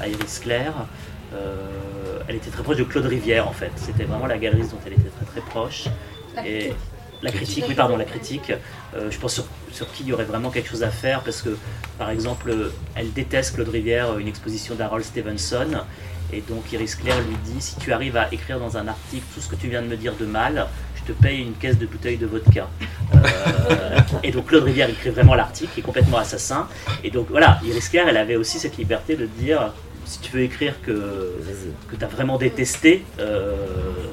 [0.00, 0.72] à Iris Claire.
[2.28, 3.70] elle était très proche de Claude Rivière, en fait.
[3.76, 5.84] C'était vraiment la galeriste dont elle était très très proche.
[6.44, 6.72] Et
[7.22, 8.52] la critique, oui, pardon, la critique.
[8.94, 11.56] je pense sur, sur, qui il y aurait vraiment quelque chose à faire parce que,
[11.98, 12.52] par exemple,
[12.96, 15.84] elle déteste Claude Rivière, une exposition d'Harold Stevenson,
[16.32, 19.40] et donc Iris Claire lui dit si tu arrives à écrire dans un article tout
[19.40, 20.66] ce que tu viens de me dire de mal,
[20.96, 22.68] je te paye une caisse de bouteilles de vodka.
[23.14, 26.68] Euh, et donc Claude Rivière écrit vraiment l'article, qui est complètement assassin.
[27.04, 29.72] Et donc voilà, Iris Claire, elle avait aussi cette liberté de dire
[30.04, 31.38] si tu veux écrire que,
[31.88, 33.54] que tu as vraiment détesté, euh,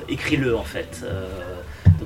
[0.07, 1.01] écris-le en fait.
[1.03, 1.27] Euh,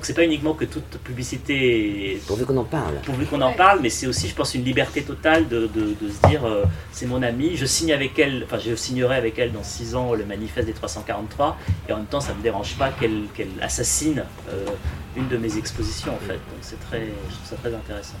[0.04, 2.20] donc c'est pas uniquement que toute publicité.
[2.26, 2.96] Pourvu qu'on en parle.
[3.06, 6.44] Pourvu qu'on en parle, mais c'est aussi, je pense, une liberté totale de, se dire
[6.44, 9.94] euh, c'est mon amie, je signe avec elle, enfin je signerai avec elle dans 6
[9.94, 11.56] ans le manifeste des 343,
[11.88, 14.66] et en même temps ça ne me dérange pas qu'elle assassine euh,
[15.16, 16.34] une de mes expositions en fait.
[16.34, 17.00] Donc c'est très,
[17.30, 18.18] je trouve ça très intéressant.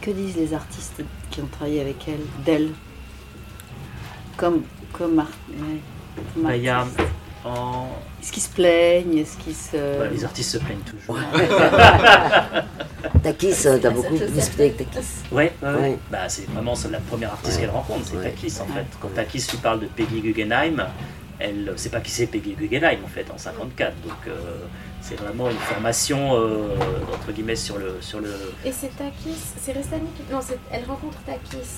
[0.00, 2.70] Que disent les artistes qui ont travaillé avec elle, d'elle
[4.36, 5.24] comme, comme,
[6.36, 9.98] bah, Est-ce qu'ils se plaignent Est-ce qu'ils se...
[9.98, 11.16] Bah, les artistes se plaignent toujours.
[13.22, 15.98] Takis, t'as beaucoup discuté avec Takis Ouais, ouais.
[16.10, 18.86] Bah, c'est vraiment la première artiste qu'elle rencontre, c'est Takis en fait.
[19.00, 20.86] Quand Takis lui parle de Peggy Guggenheim,
[21.38, 23.94] elle ne sait pas qui c'est Peggy Guggenheim en fait en 54.
[24.02, 24.66] Donc euh,
[25.00, 26.74] c'est vraiment une formation euh,
[27.12, 28.30] entre guillemets sur le sur le.
[28.64, 30.40] Et c'est Takis, c'est Restani qui non,
[30.70, 31.68] elle rencontre Takis,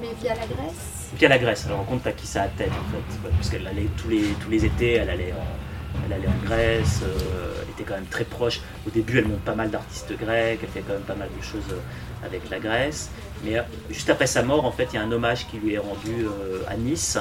[0.00, 1.10] mais via la Grèce.
[1.16, 4.22] Via la Grèce, elle rencontre Takis à Athènes en fait, parce qu'elle allait tous les
[4.40, 8.06] tous les étés, elle allait en, elle allait en Grèce, euh, elle était quand même
[8.06, 8.60] très proche.
[8.86, 11.42] Au début, elle monte pas mal d'artistes grecs, elle fait quand même pas mal de
[11.42, 11.76] choses
[12.24, 13.10] avec la Grèce.
[13.44, 13.56] Mais
[13.90, 16.26] juste après sa mort, en fait, il y a un hommage qui lui est rendu
[16.68, 17.18] à Nice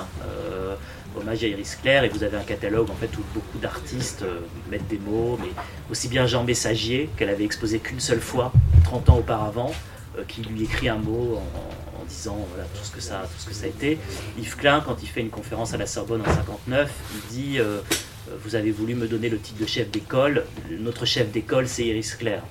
[1.17, 4.39] hommage à Iris Claire, et vous avez un catalogue en fait où beaucoup d'artistes euh,
[4.69, 5.49] mettent des mots, mais
[5.89, 8.51] aussi bien Jean Messagier, qu'elle avait exposé qu'une seule fois,
[8.85, 9.71] 30 ans auparavant,
[10.17, 13.47] euh, qui lui écrit un mot en, disant voilà, tout, ce que ça, tout ce
[13.47, 13.97] que ça a été.
[14.37, 17.81] Yves Klein, quand il fait une conférence à la Sorbonne en 59, il dit euh,
[18.43, 20.45] Vous avez voulu me donner le titre de chef d'école,
[20.79, 22.43] notre chef d'école c'est Iris Claire.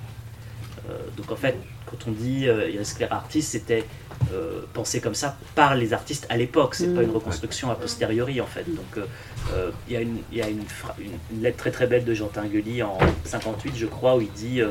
[1.17, 3.85] donc en fait, quand on dit Iris Claire artiste, c'était
[4.33, 6.75] euh, pensé comme ça par les artistes à l'époque.
[6.75, 7.15] C'est pas une mm.
[7.15, 8.63] reconstruction a posteriori en fait.
[8.67, 9.05] Donc euh,
[9.53, 10.63] euh, il y a, une, y a une,
[10.99, 14.61] une, lettre très très belle de Jean Tinguely en 58, je crois, où il dit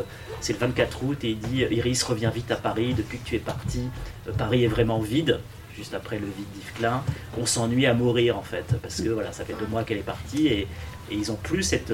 [0.45, 3.37] c'est le 24 août et il dit Iris revient vite à Paris depuis que tu
[3.37, 3.89] es parti.
[4.37, 5.41] Paris est vraiment vide.
[5.77, 7.03] Juste après le vide d'Yves Klein,
[7.37, 10.03] on s'ennuie à mourir en fait, parce que voilà, ça fait deux mois qu'elle est
[10.03, 10.69] partie et,
[11.11, 11.93] et ils ont plus cette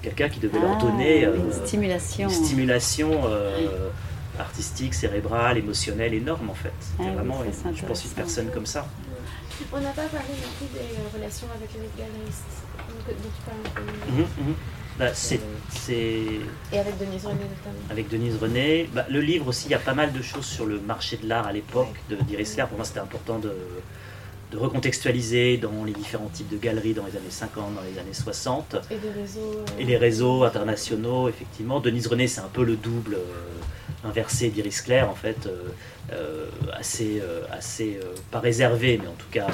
[0.00, 3.20] quelqu'un qui devait leur ah, donner une stimulation, une stimulation
[4.38, 6.72] artistique, cérébrale, émotionnelle énorme en fait.
[6.98, 7.42] Ah vraiment,
[7.74, 8.86] je pense, une personne comme ça.
[9.72, 13.86] On n'a pas parlé beaucoup des euh, relations avec les galeristes dont tu parles.
[14.10, 14.54] Mhm, mhm.
[14.98, 15.40] Bah, c'est,
[15.90, 17.84] Et avec Denise René notamment.
[17.90, 18.88] Avec Denise René.
[18.94, 21.28] Bah, le livre aussi, il y a pas mal de choses sur le marché de
[21.28, 23.52] l'art à l'époque de d'Iris Pour moi, c'était important de,
[24.52, 28.14] de recontextualiser dans les différents types de galeries dans les années 50, dans les années
[28.14, 28.76] 60.
[28.90, 31.80] Et, des réseaux, euh, et les réseaux internationaux, effectivement.
[31.80, 33.14] Denise René, c'est un peu le double.
[33.14, 33.24] Euh,
[34.04, 35.48] inversé d'Iris Claire, en fait,
[36.12, 37.20] euh, assez,
[37.50, 37.98] assez
[38.30, 39.48] pas réservé, mais en tout cas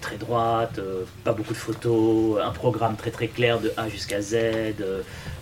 [0.00, 0.80] très droite,
[1.24, 4.36] pas beaucoup de photos, un programme très très clair de A jusqu'à Z,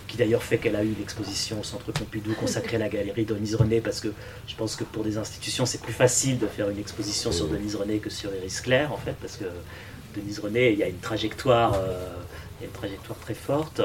[0.07, 3.55] qui d'ailleurs fait qu'elle a eu l'exposition au Centre Pompidou consacrée à la galerie Denise
[3.55, 4.09] René, parce que
[4.47, 7.75] je pense que pour des institutions, c'est plus facile de faire une exposition sur Denise
[7.75, 9.45] René que sur Iris Claire, en fait, parce que
[10.15, 11.79] Denise René, il y a une trajectoire,
[12.59, 13.81] il y a une trajectoire très forte.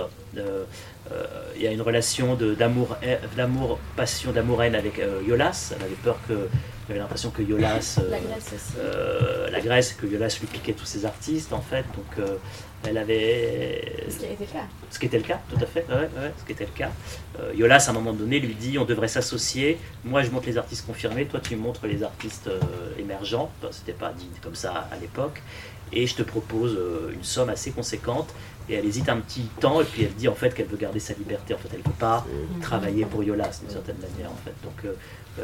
[1.13, 1.25] Euh,
[1.57, 2.97] il y a une relation d'amour,
[3.37, 5.73] d'amour, passion, d'amour-haine avec euh, Yolas.
[5.75, 8.75] Elle avait peur que, elle avait l'impression que Yolas, la Grèce aussi.
[8.79, 11.85] Euh, la Grèce, que Yolas lui piquait tous ses artistes en fait.
[11.95, 12.29] Donc
[12.87, 14.07] elle avait.
[14.09, 14.65] Ce qui été le cas.
[14.91, 15.87] Ce qui était le cas, tout à fait.
[15.89, 16.91] Ouais, ce qui était le cas.
[17.55, 19.79] Yolas, à un moment donné, lui dit on devrait s'associer.
[20.05, 21.27] Moi, je montre les artistes confirmés.
[21.27, 22.51] Toi, tu montres les artistes
[22.99, 23.51] émergents.
[23.71, 25.43] C'était pas dit comme ça à l'époque.
[25.91, 26.79] Et je te propose
[27.15, 28.35] une somme assez conséquente
[28.69, 31.01] et elle hésite un petit temps et puis elle dit en fait qu'elle veut garder
[31.01, 31.55] sa liberté.
[31.55, 32.61] En fait, elle ne veut pas mhm.
[32.61, 34.31] travailler pour Yolas d'une certaine manière.
[34.31, 34.55] En fait.
[34.63, 34.95] Donc euh,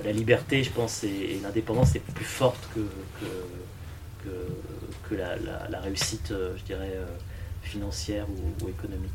[0.03, 2.81] la liberté, je pense, et, l'indépendance est plus forte que,
[4.25, 4.29] que,
[5.09, 7.07] que, la, réussite, euh, je dirais, euh,
[7.63, 9.11] financière ou, économique.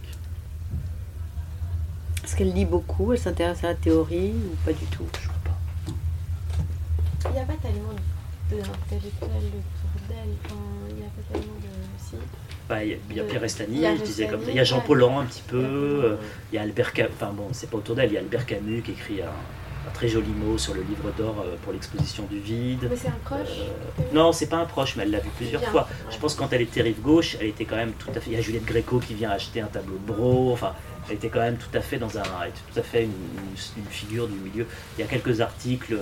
[2.23, 3.13] Est-ce qu'elle lit beaucoup?
[3.13, 5.07] Elle s'intéresse à la théorie ou pas du tout?
[5.21, 7.29] Je crois pas.
[7.29, 7.95] Il n'y a pas tellement
[8.49, 10.35] d'intellectuels autour d'elle.
[10.89, 11.69] il n'y a pas tellement de...
[11.97, 12.15] Si
[12.83, 15.41] il y a Pierre Estany, je disais comme il y a Jean Paulhan un petit
[15.41, 16.15] peu, euh,
[16.51, 18.45] il y a Albert Camus, enfin bon, c'est pas autour d'elle, il y a Albert
[18.45, 22.39] Camus qui écrit un, très joli mot sur le livre d'or euh, pour l'exposition du
[22.39, 22.87] vide.
[22.89, 25.63] Mais c'est un proche euh, Non, c'est pas un proche, mais elle l'a vu plusieurs
[25.63, 25.89] fois.
[26.11, 28.29] Je pense que quand elle était rive gauche, elle était quand même tout à fait.
[28.29, 30.73] Il y a Juliette Gréco qui vient acheter un tableau de Bro, enfin,
[31.09, 32.21] elle était quand même tout à fait dans un.
[32.21, 34.67] tout à fait une, figure du milieu.
[34.97, 35.97] Il y a quelques articles,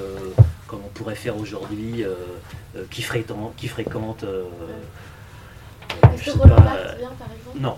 [0.68, 2.04] comme on pourrait faire aujourd'hui,
[2.92, 3.56] qui, fréquentent.
[3.56, 5.07] Qui fréquentent est-ce
[6.02, 7.60] par exemple?
[7.60, 7.76] Non.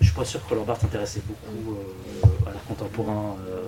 [0.00, 3.36] Je suis pas sûr que Roland Barthes s'intéressait beaucoup euh, à l'art contemporain.
[3.48, 3.62] Euh,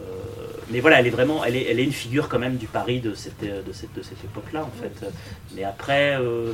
[0.70, 3.00] mais voilà, elle est vraiment, elle est, elle est une figure quand même du Paris
[3.00, 5.06] de cette, de cette, de cette époque-là, en fait.
[5.54, 6.52] Mais après, euh,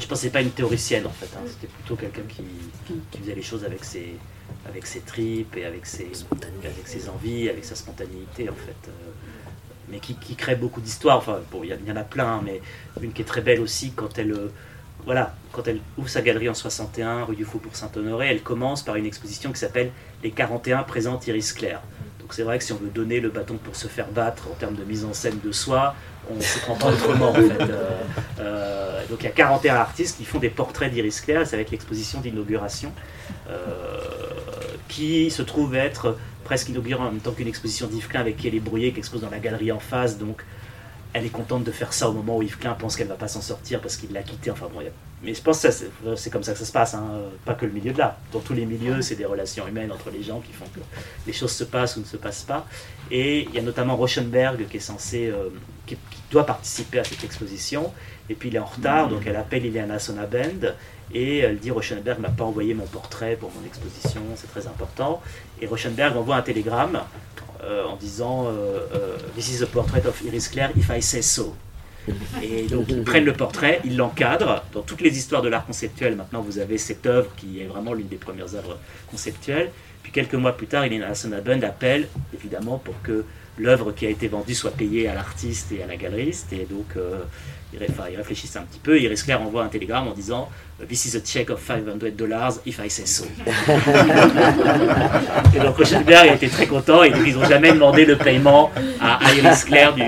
[0.00, 1.30] je pensais pas une théoricienne, en fait.
[1.36, 1.42] Hein.
[1.46, 2.44] C'était plutôt quelqu'un qui,
[3.10, 4.16] qui, faisait les choses avec ses,
[4.68, 6.10] avec ses tripes et avec ses,
[6.62, 8.90] avec ses envies, avec sa spontanéité, en fait
[9.92, 11.18] mais qui, qui, crée beaucoup d'histoires.
[11.18, 12.60] Enfin, bon, il y, en a plein, mais
[13.02, 14.34] une qui est très belle aussi quand elle,
[15.04, 18.96] voilà, quand elle ouvre sa galerie en 61, rue du Faubourg Saint-Honoré, elle commence par
[18.96, 19.90] une exposition qui s'appelle
[20.22, 21.82] Les 41 présentes Iris Claire.
[22.20, 24.54] Donc c'est vrai que si on veut donner le bâton pour se faire battre en
[24.54, 25.94] termes de mise en scène de soi,
[26.30, 27.60] on se prend pas autrement en fait.
[27.60, 27.90] Euh,
[28.40, 31.62] euh, donc il y a 41 artistes qui font des portraits d'Iris Claire, ça va
[31.62, 32.92] être l'exposition d'inauguration,
[33.48, 33.56] euh,
[34.88, 38.60] qui se trouve être presque inaugurée en même temps qu'une exposition d'Yves Klein avec Kelly
[38.60, 40.44] Brouillet qui expose dans la galerie en face, donc
[41.12, 43.28] elle est contente de faire ça au moment où Yves Klein pense qu'elle va pas
[43.28, 44.50] s'en sortir parce qu'il l'a quitté.
[44.50, 44.80] Enfin bon,
[45.22, 47.20] mais je pense que c'est comme ça que ça se passe, hein.
[47.44, 48.16] pas que le milieu de l'art.
[48.32, 50.80] Dans tous les milieux, c'est des relations humaines entre les gens qui font que
[51.26, 52.66] les choses se passent ou ne se passent pas.
[53.10, 55.50] Et il y a notamment Rauschenberg qui est censé, euh,
[55.86, 55.96] qui,
[56.30, 57.92] doit participer à cette exposition.
[58.30, 60.74] Et puis il est en retard, donc elle appelle Iliana Sonabend
[61.12, 65.20] et elle dit Rauschenberg m'a pas envoyé mon portrait pour mon exposition, c'est très important.
[65.60, 67.02] Et Rauschenberg envoie un télégramme
[67.64, 71.22] euh, en disant euh, euh, This is a portrait of Iris Claire, if I say
[71.22, 71.54] so.
[72.42, 74.64] Et donc ils prennent le portrait, ils l'encadrent.
[74.72, 77.92] Dans toutes les histoires de l'art conceptuel, maintenant vous avez cette œuvre qui est vraiment
[77.92, 79.70] l'une des premières œuvres conceptuelles.
[80.02, 83.24] Puis quelques mois plus tard, Ilena Sonabend appelle, évidemment, pour que
[83.56, 86.52] l'œuvre qui a été vendue soit payée à l'artiste et à la galeriste.
[86.52, 86.96] Et donc
[87.72, 89.00] ils, réfléchissent un petit peu.
[89.00, 90.50] Iris Claire envoie un télégramme en disant
[90.88, 93.24] This is a check of 500 dollars if I say so.
[95.54, 98.70] et donc Rauschenberg a été très content et ils n'ont jamais demandé le paiement
[99.00, 100.02] à Iris Claire du,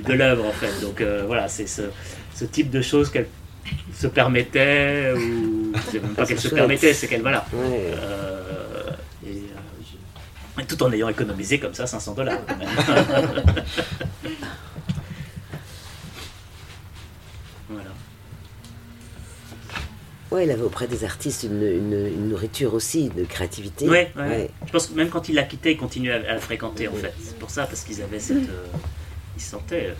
[0.00, 0.80] de l'œuvre en fait.
[0.82, 1.82] Donc euh, voilà, c'est ce,
[2.34, 3.28] ce, type de choses qu'elle
[3.94, 7.44] se permettait, ou c'est même pas qu'elle se permettait, c'est qu'elle voilà.
[7.54, 8.90] Euh,
[9.26, 9.42] et,
[10.58, 12.38] euh, tout en ayant économisé comme ça 500 dollars.
[20.30, 23.88] Ouais, il avait auprès des artistes une, nourriture aussi, de créativité.
[23.88, 24.50] Ouais, ouais.
[24.66, 27.14] Je pense que même quand il l'a quitté, il continuait à, la fréquenter en fait.
[27.22, 28.36] C'est pour ça, parce qu'ils avaient cette.
[28.36, 28.66] Euh,
[29.36, 29.94] ils sentaient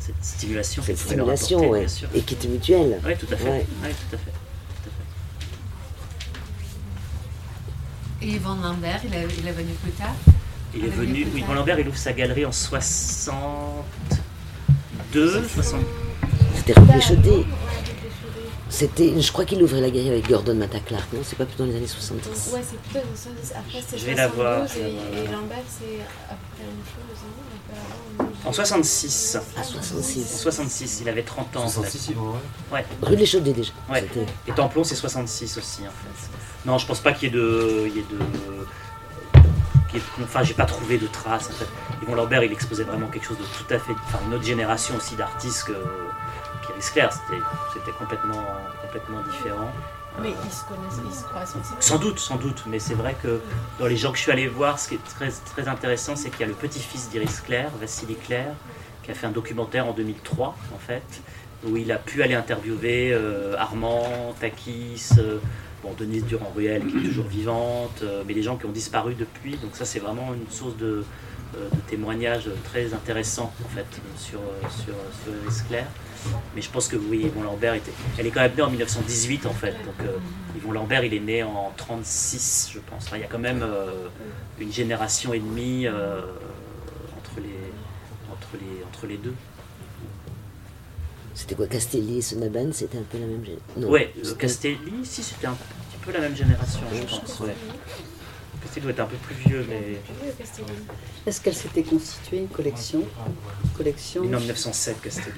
[0.00, 0.82] cette, stimulation.
[0.82, 1.86] Cette stimulation, ouais.
[2.14, 2.98] Et qui était mutuelle.
[3.04, 3.48] Oui, tout à fait.
[3.48, 3.64] Ouais.
[3.84, 4.32] tout à fait.
[8.22, 10.16] Et Van Lambert, il est, il est venu plus tard?
[10.74, 15.80] Il est venu, oui, Van Lambert, il ouvre sa galerie en 62, 60.
[16.64, 17.46] C'était rue Péchoté.
[18.68, 21.64] C'était, je crois qu'il ouvrait la guerre avec Gordon Matta Clark, non C'est pas plutôt
[21.64, 23.52] dans les années 70 Ouais, c'est plutôt dans les 70.
[23.58, 24.64] Après, c'est Je vais la voir.
[24.76, 29.38] Et, et Lambert, c'est après une chose, En 66.
[29.56, 30.34] Ah, 66.
[30.34, 31.68] En 66, il avait 30 ans.
[31.68, 32.16] 66, il
[32.72, 32.84] ouais.
[33.02, 33.72] Rue les Chaudet déjà.
[33.90, 34.06] Ouais.
[34.46, 36.30] Et Templon, c'est 66 aussi, en fait.
[36.64, 37.88] Non, je pense pas qu'il y ait de.
[37.88, 38.18] Il y ait de
[40.22, 41.48] enfin, j'ai pas trouvé de traces.
[41.50, 41.68] En fait.
[42.02, 43.92] Yvon Lambert, il exposait vraiment quelque chose de tout à fait.
[44.06, 45.72] Enfin, une autre génération aussi d'artistes que
[46.92, 48.44] clair, c'était complètement,
[48.82, 49.70] complètement différent.
[50.20, 51.72] Mais ils se connaissent, ils se croisent aussi.
[51.80, 52.64] Sans doute, sans doute.
[52.66, 53.40] Mais c'est vrai que
[53.78, 56.30] dans les gens que je suis allé voir, ce qui est très, très intéressant, c'est
[56.30, 58.54] qu'il y a le petit-fils d'Iris Claire, Vassili Claire,
[59.02, 61.22] qui a fait un documentaire en 2003, en fait,
[61.66, 65.38] où il a pu aller interviewer euh, Armand, Takis, euh,
[65.82, 69.56] bon, Denise Durand-Ruel, qui est toujours vivante, euh, mais les gens qui ont disparu depuis.
[69.56, 71.04] Donc ça, c'est vraiment une source de,
[71.54, 73.86] de témoignages très intéressants, en fait,
[74.18, 74.40] sur,
[74.70, 74.94] sur,
[75.24, 75.86] sur Iris Claire.
[76.54, 77.92] Mais je pense que oui, Yvon Lambert était.
[78.18, 79.72] Elle est quand même née en 1918 en fait.
[79.72, 80.18] Donc euh,
[80.56, 83.08] Yvon Lambert, il est né en 36, je pense.
[83.14, 84.08] il y a quand même euh,
[84.58, 86.20] une génération et demie euh,
[87.18, 89.34] entre, les, entre, les, entre les deux.
[91.34, 95.46] C'était quoi Castelli et Sonaban C'était un peu la même génération Oui, Castelli, si, c'était
[95.46, 97.40] un petit peu la même génération, je pense.
[97.40, 97.54] Ouais.
[98.62, 99.98] Castelli doit être un peu plus vieux, mais.
[101.26, 103.02] Est-ce qu'elle s'était constituée une collection,
[103.76, 105.36] collection 1907, Castelli.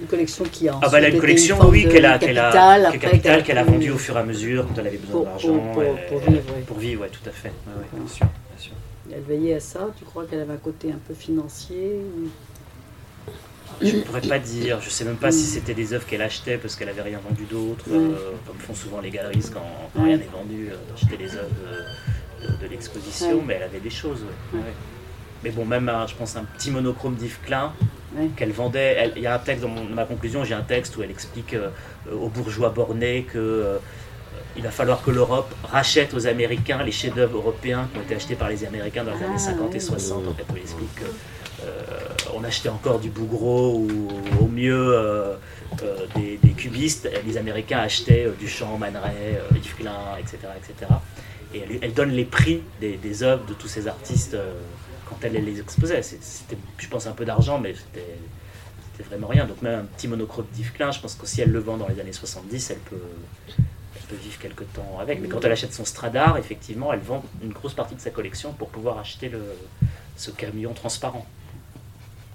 [0.00, 0.78] Une collection qui a.
[0.82, 4.16] Ah, bah, une collection, oui, qu'elle a, qu'elle a, capitale, qu'elle a vendue au fur
[4.16, 5.58] et à mesure quand elle avait besoin d'argent.
[5.72, 6.62] Pour, pour, vivre, oui.
[6.66, 7.52] Pour vivre, oui, tout à fait.
[7.66, 8.72] bien, sûr, bien sûr.
[9.12, 12.00] Elle veillait à ça Tu crois qu'elle avait un côté un peu financier
[13.80, 14.80] Je ne pourrais pas dire.
[14.80, 17.18] Je ne sais même pas si c'était des œuvres qu'elle achetait parce qu'elle n'avait rien
[17.18, 21.34] vendu d'autre, euh, comme font souvent les galeristes quand, rien n'est vendu, euh, d'acheter les
[21.34, 21.48] œuvres.
[21.66, 21.82] Euh,
[22.40, 24.24] de, l'exposition, mais elle avait des choses.
[25.42, 27.72] Mais bon, même, je pense, un petit monochrome d'Yves Klein
[28.36, 29.12] qu'elle vendait.
[29.16, 31.70] Il y a un texte dans, ma conclusion, j'ai un texte où elle explique euh,
[32.12, 33.78] aux bourgeois bornés que euh,
[34.56, 38.34] il va falloir que l'Europe rachète aux Américains les chefs-d'œuvre européens qui ont été achetés
[38.34, 40.26] par les Américains dans les années 50 ah, et 60.
[40.26, 44.08] En fait, elle explique qu'on euh, achetait encore du Bougro ou
[44.40, 45.38] au mieux
[46.16, 47.08] des, cubistes.
[47.24, 50.92] Les Américains achetaient Duchamp, Man Ray, Yves Klein, etc., etc
[51.54, 54.52] et elle, donne les prix des, des, œuvres de tous ces artistes euh,
[55.08, 56.02] quand elle les exposait.
[56.02, 59.46] C'était, je pense, un peu d'argent, mais c'était vraiment rien.
[59.46, 61.88] Donc même un petit monochrome d'Yves Klein, je pense que si elle le vend dans
[61.88, 62.96] les années 70, elle peut,
[63.58, 65.20] elle peut vivre quelque temps avec.
[65.20, 68.52] Mais quand elle achète son Stradar, effectivement, elle vend une grosse partie de sa collection
[68.52, 69.42] pour pouvoir acheter le,
[70.16, 71.26] ce camion transparent.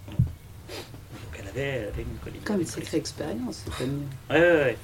[0.10, 2.44] Donc elle avait, une collection.
[2.44, 4.00] Comme une sacrée expérience, c'est mieux.
[4.30, 4.78] Ouais, ouais, ouais.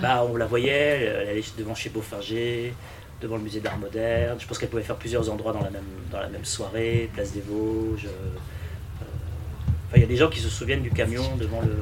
[0.00, 2.74] Bah, on la voyait, elle allait devant chez Beaufarger,
[3.20, 4.38] devant le musée d'art moderne.
[4.40, 7.32] Je pense qu'elle pouvait faire plusieurs endroits dans la même, dans la même soirée, place
[7.32, 8.06] des Vosges.
[8.06, 8.36] Euh,
[9.96, 11.76] il y a des gens qui se souviennent du camion devant le,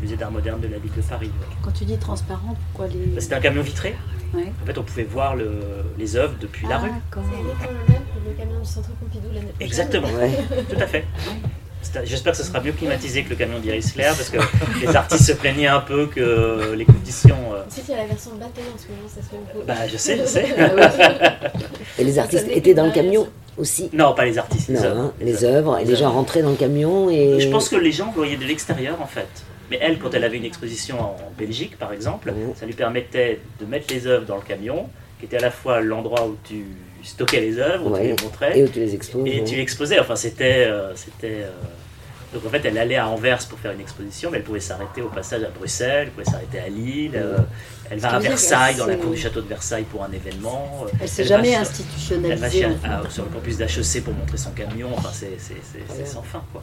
[0.00, 1.30] musée d'art moderne de la ville de Paris.
[1.62, 3.06] Quand tu dis transparent, pourquoi les.
[3.06, 3.94] Bah, c'était un camion vitré.
[4.34, 5.60] En fait, on pouvait voir le,
[5.96, 6.90] les œuvres depuis la ah, rue.
[7.12, 9.66] C'est le camion du Centre Pompidou l'année prochaine.
[9.66, 11.04] Exactement, tout à fait.
[12.04, 14.38] J'espère que ce sera mieux climatisé que le camion d'Iris Claire parce que
[14.80, 17.36] les artistes se plaignaient un peu que les conditions.
[17.54, 17.62] Euh...
[17.68, 19.66] Tu sais qu'il y a la version bateau en ce moment, ça se fait beaucoup.
[19.66, 20.46] Bah, je sais, je sais.
[21.98, 24.68] et les artistes étaient dans le camion aussi Non, pas les artistes.
[24.68, 25.00] Les non, œuvres.
[25.00, 25.78] Hein, les œuvres.
[25.78, 27.40] Et les gens rentraient dans le camion et.
[27.40, 29.28] Je pense que les gens voyaient de l'extérieur en fait.
[29.70, 33.66] Mais elle, quand elle avait une exposition en Belgique, par exemple, ça lui permettait de
[33.66, 36.66] mettre les œuvres dans le camion, qui était à la fois l'endroit où tu
[37.04, 39.36] stockais les œuvres, où tu les montrais, et où tu les exposais.
[39.36, 39.98] Et tu exposais.
[39.98, 41.42] Enfin, c'était, euh, c'était.
[41.42, 41.50] Euh,
[42.32, 45.02] donc en fait, elle allait à Anvers pour faire une exposition, mais elle pouvait s'arrêter
[45.02, 47.12] au passage à Bruxelles, elle pouvait s'arrêter à Lille.
[47.14, 47.38] Euh,
[47.90, 50.84] elle va à Versailles, dans la cour du château de Versailles pour un événement.
[51.00, 52.62] Elle s'est jamais institutionnalisée.
[52.62, 54.90] Elle va sur le campus d'HEC pour montrer son camion.
[54.96, 56.62] Enfin, c'est sans fin, quoi.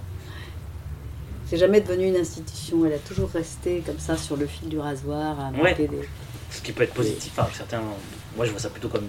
[1.51, 2.85] C'est jamais devenu une institution.
[2.85, 5.89] Elle a toujours resté comme ça sur le fil du rasoir à des.
[6.51, 7.31] Ce qui peut être positif.
[7.37, 7.81] Enfin, certains,
[8.35, 9.07] moi, je vois ça plutôt comme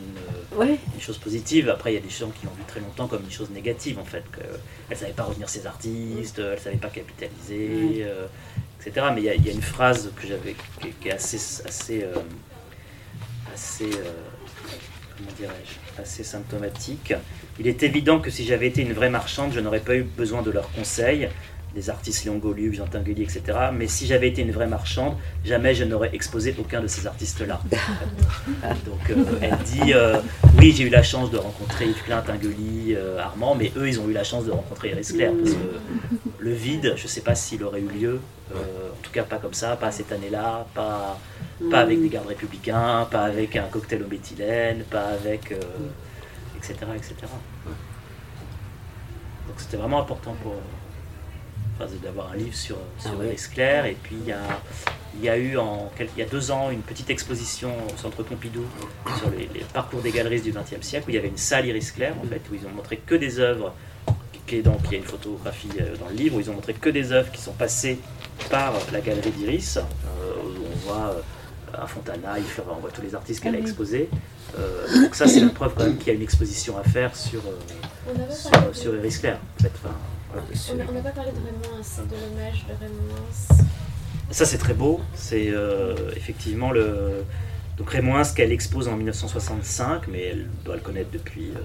[0.61, 1.69] une, chose positive.
[1.69, 3.99] Après, il y a des gens qui l'ont vu très longtemps comme une chose négative,
[3.99, 4.23] en fait.
[4.33, 4.47] qu'elle
[4.91, 8.27] ne savait pas retenir ses artistes, elle ne savait pas capitaliser, euh,
[8.81, 9.07] etc.
[9.15, 10.55] Mais il y, a, une phrase que j'avais
[11.01, 11.37] qui, est assez,
[11.67, 12.15] assez, euh,
[13.53, 14.13] assez euh,
[15.17, 17.13] comment dirais-je, assez symptomatique.
[17.59, 20.43] Il est évident que si j'avais été une vraie marchande, je n'aurais pas eu besoin
[20.43, 21.29] de leurs conseils
[21.75, 23.43] des artistes Léon Golup, Jean Tinguely, etc.
[23.73, 27.61] Mais si j'avais été une vraie marchande, jamais je n'aurais exposé aucun de ces artistes-là.
[28.87, 30.21] Donc euh, elle dit euh,
[30.59, 34.01] oui, j'ai eu la chance de rencontrer Yves Klein, Tinguely, euh, Armand, mais eux, ils
[34.01, 35.33] ont eu la chance de rencontrer Iris Claire.
[35.39, 35.59] Parce que
[36.39, 38.21] le vide, je ne sais pas s'il aurait eu lieu,
[38.51, 41.19] en tout cas pas comme ça, pas cette année-là, pas,
[41.71, 45.55] pas avec des gardes républicains, pas avec un cocktail au méthylène, pas avec.
[46.59, 46.75] etc.
[46.97, 47.15] etc.
[49.47, 50.55] Donc c'était vraiment important pour
[52.03, 53.87] d'avoir un livre sur, sur ah Claire.
[53.87, 54.61] Et puis il y a,
[55.17, 58.23] il y a eu en, il y a deux ans une petite exposition au Centre
[58.23, 58.65] Pompidou
[59.19, 61.93] sur les, parcours des galeristes du XXe siècle où il y avait une salle Iris
[61.93, 63.75] Claire en fait où ils ont montré que des œuvres
[64.47, 66.55] qui est donc il y a une photographie euh, dans le livre où ils ont
[66.55, 67.99] montré que des œuvres qui sont passées
[68.51, 69.83] par la galerie d'Iris euh,
[70.45, 71.17] où on voit
[71.75, 72.35] euh, Fontana,
[72.71, 74.09] on voit tous les artistes qu'elle a ah exposés.
[74.95, 77.41] donc ça c'est la preuve quand même qu'il y a une exposition à faire sur,
[78.73, 79.39] sur, Iris Claire.
[79.59, 79.73] En fait.
[80.35, 83.67] On n'a pas parlé de Raymond, de l'hommage de Raymond.
[84.31, 87.25] Ça c'est très beau, c'est euh, effectivement le...
[87.77, 91.61] Donc Raymond qu'elle expose en 1965, mais elle doit le connaître depuis, euh,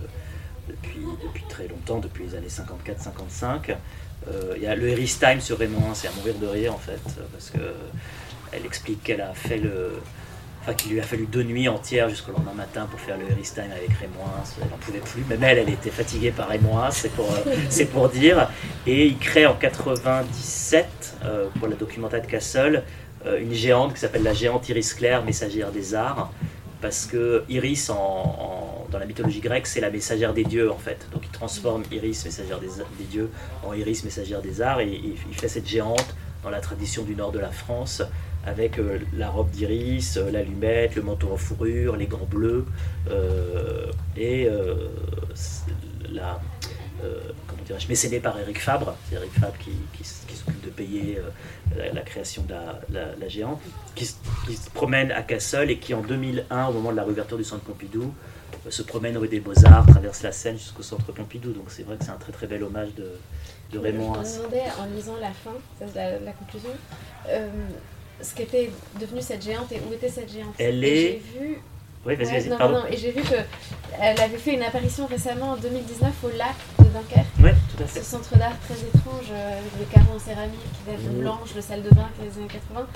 [0.67, 3.75] depuis, depuis très longtemps, depuis les années 54-55.
[4.27, 6.79] Euh, il y a le Harris Time sur Raymond c'est à mourir de rire en
[6.79, 6.99] fait,
[7.31, 7.59] parce que
[8.51, 10.01] elle explique qu'elle a fait le,
[10.73, 13.71] qu'il lui a fallu deux nuits entières jusqu'au lendemain matin pour faire le Harry Time
[13.71, 14.25] avec Raymond.
[14.61, 15.23] Elle n'en pouvait plus.
[15.29, 16.49] Même elle, elle était fatiguée par
[16.91, 18.49] c'est pour, euh, c'est pour dire.
[18.85, 22.83] Et il crée en 97, euh, pour la documentaire de Castle,
[23.25, 26.31] euh, une géante qui s'appelle la géante Iris Claire, messagère des arts.
[26.81, 31.07] Parce que Iris, en, dans la mythologie grecque, c'est la messagère des dieux en fait.
[31.11, 32.67] Donc il transforme Iris, messagère des,
[32.99, 33.31] des dieux,
[33.65, 34.81] en Iris, messagère des arts.
[34.81, 38.03] Et il fait cette géante dans la tradition du nord de la France
[38.45, 42.65] avec euh, la robe d'iris, euh, l'allumette, le manteau en fourrure, les gants bleus
[43.09, 44.49] euh, et
[46.09, 46.39] la
[47.45, 51.19] comment dirais-je, mécénée par Eric Fabre, c'est Eric Fabre qui, s'occupe de payer
[51.93, 52.55] la, création de
[52.91, 53.61] la, géante,
[53.93, 54.15] qui, se
[54.73, 58.11] promène à Cassel et qui en 2001, au moment de la réouverture du centre Pompidou,
[58.67, 61.51] se promène rue des Beaux-Arts, traverse la Seine jusqu'au centre Pompidou.
[61.51, 63.11] Donc c'est vrai que c'est un très très bel hommage de,
[63.71, 64.15] de Raymond.
[64.15, 65.53] Je me demandais en lisant la fin,
[65.93, 66.71] la, la conclusion,
[68.21, 70.55] ce qu'était devenue cette géante et où était cette géante.
[70.57, 71.21] Elle est.
[71.33, 71.61] J'ai vu.
[72.05, 72.83] Oui, vas-y, vas-y, pardon.
[72.89, 77.27] Et j'ai vu qu'elle avait fait une apparition récemment en 2019 au lac de Dunkerque.
[77.39, 77.99] Oui, tout à fait.
[77.99, 81.19] Ce centre d'art très étrange euh, avec des carreaux en céramique, des mmh.
[81.19, 82.87] blanches, le salle de bain qui est des années 80.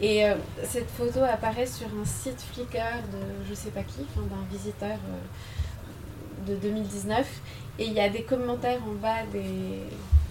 [0.00, 4.56] Et euh, cette photo apparaît sur un site Flickr de je sais pas qui, d'un
[4.56, 7.26] visiteur euh, de 2019.
[7.78, 9.38] Et il y a des commentaires en bas des,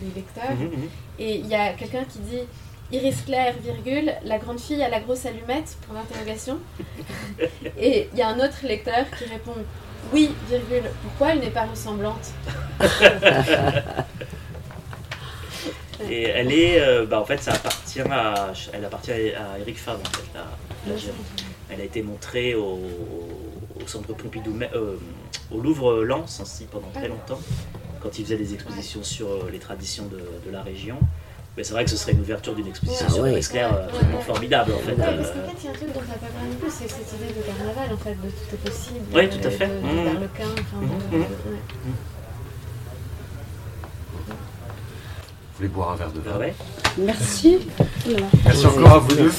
[0.01, 0.51] des lecteurs.
[0.51, 0.89] Mmh, mmh.
[1.19, 2.43] Et il y a quelqu'un qui dit
[2.91, 6.59] Iris Claire, virgule, la grande fille à la grosse allumette, pour l'interrogation.
[7.77, 9.55] Et il y a un autre lecteur qui répond
[10.13, 12.31] Oui, virgule, pourquoi elle n'est pas ressemblante?
[16.09, 20.01] Et elle est, euh, bah en fait, ça appartient à, elle appartient à Eric Fabre,
[20.01, 20.99] en fait,
[21.71, 22.79] Elle a été montrée au,
[23.87, 24.97] centre Pompidou, euh,
[25.51, 27.39] au Louvre Lens aussi pendant très longtemps,
[28.01, 30.99] quand il faisait des expositions sur euh, les traditions de, de la région.
[31.57, 33.39] Mais c'est vrai que ce serait une ouverture d'une exposition ah, sur ouais.
[33.39, 34.93] Claire absolument formidable en fait.
[34.93, 36.69] parce qu'en fait, il y a un truc dont on n'a pas parlé non plus,
[36.69, 38.99] c'est cette idée de carnaval en fait, de tout est possible.
[39.11, 39.67] Oui, tout à fait.
[39.67, 40.29] De, de, de mmh.
[40.37, 41.17] enfin, mmh.
[41.17, 41.23] Mmh.
[45.57, 46.31] Vous voulez boire un verre de vin?
[46.35, 46.53] Ah ouais.
[46.99, 47.57] Merci.
[48.45, 49.31] Merci encore à vous deux.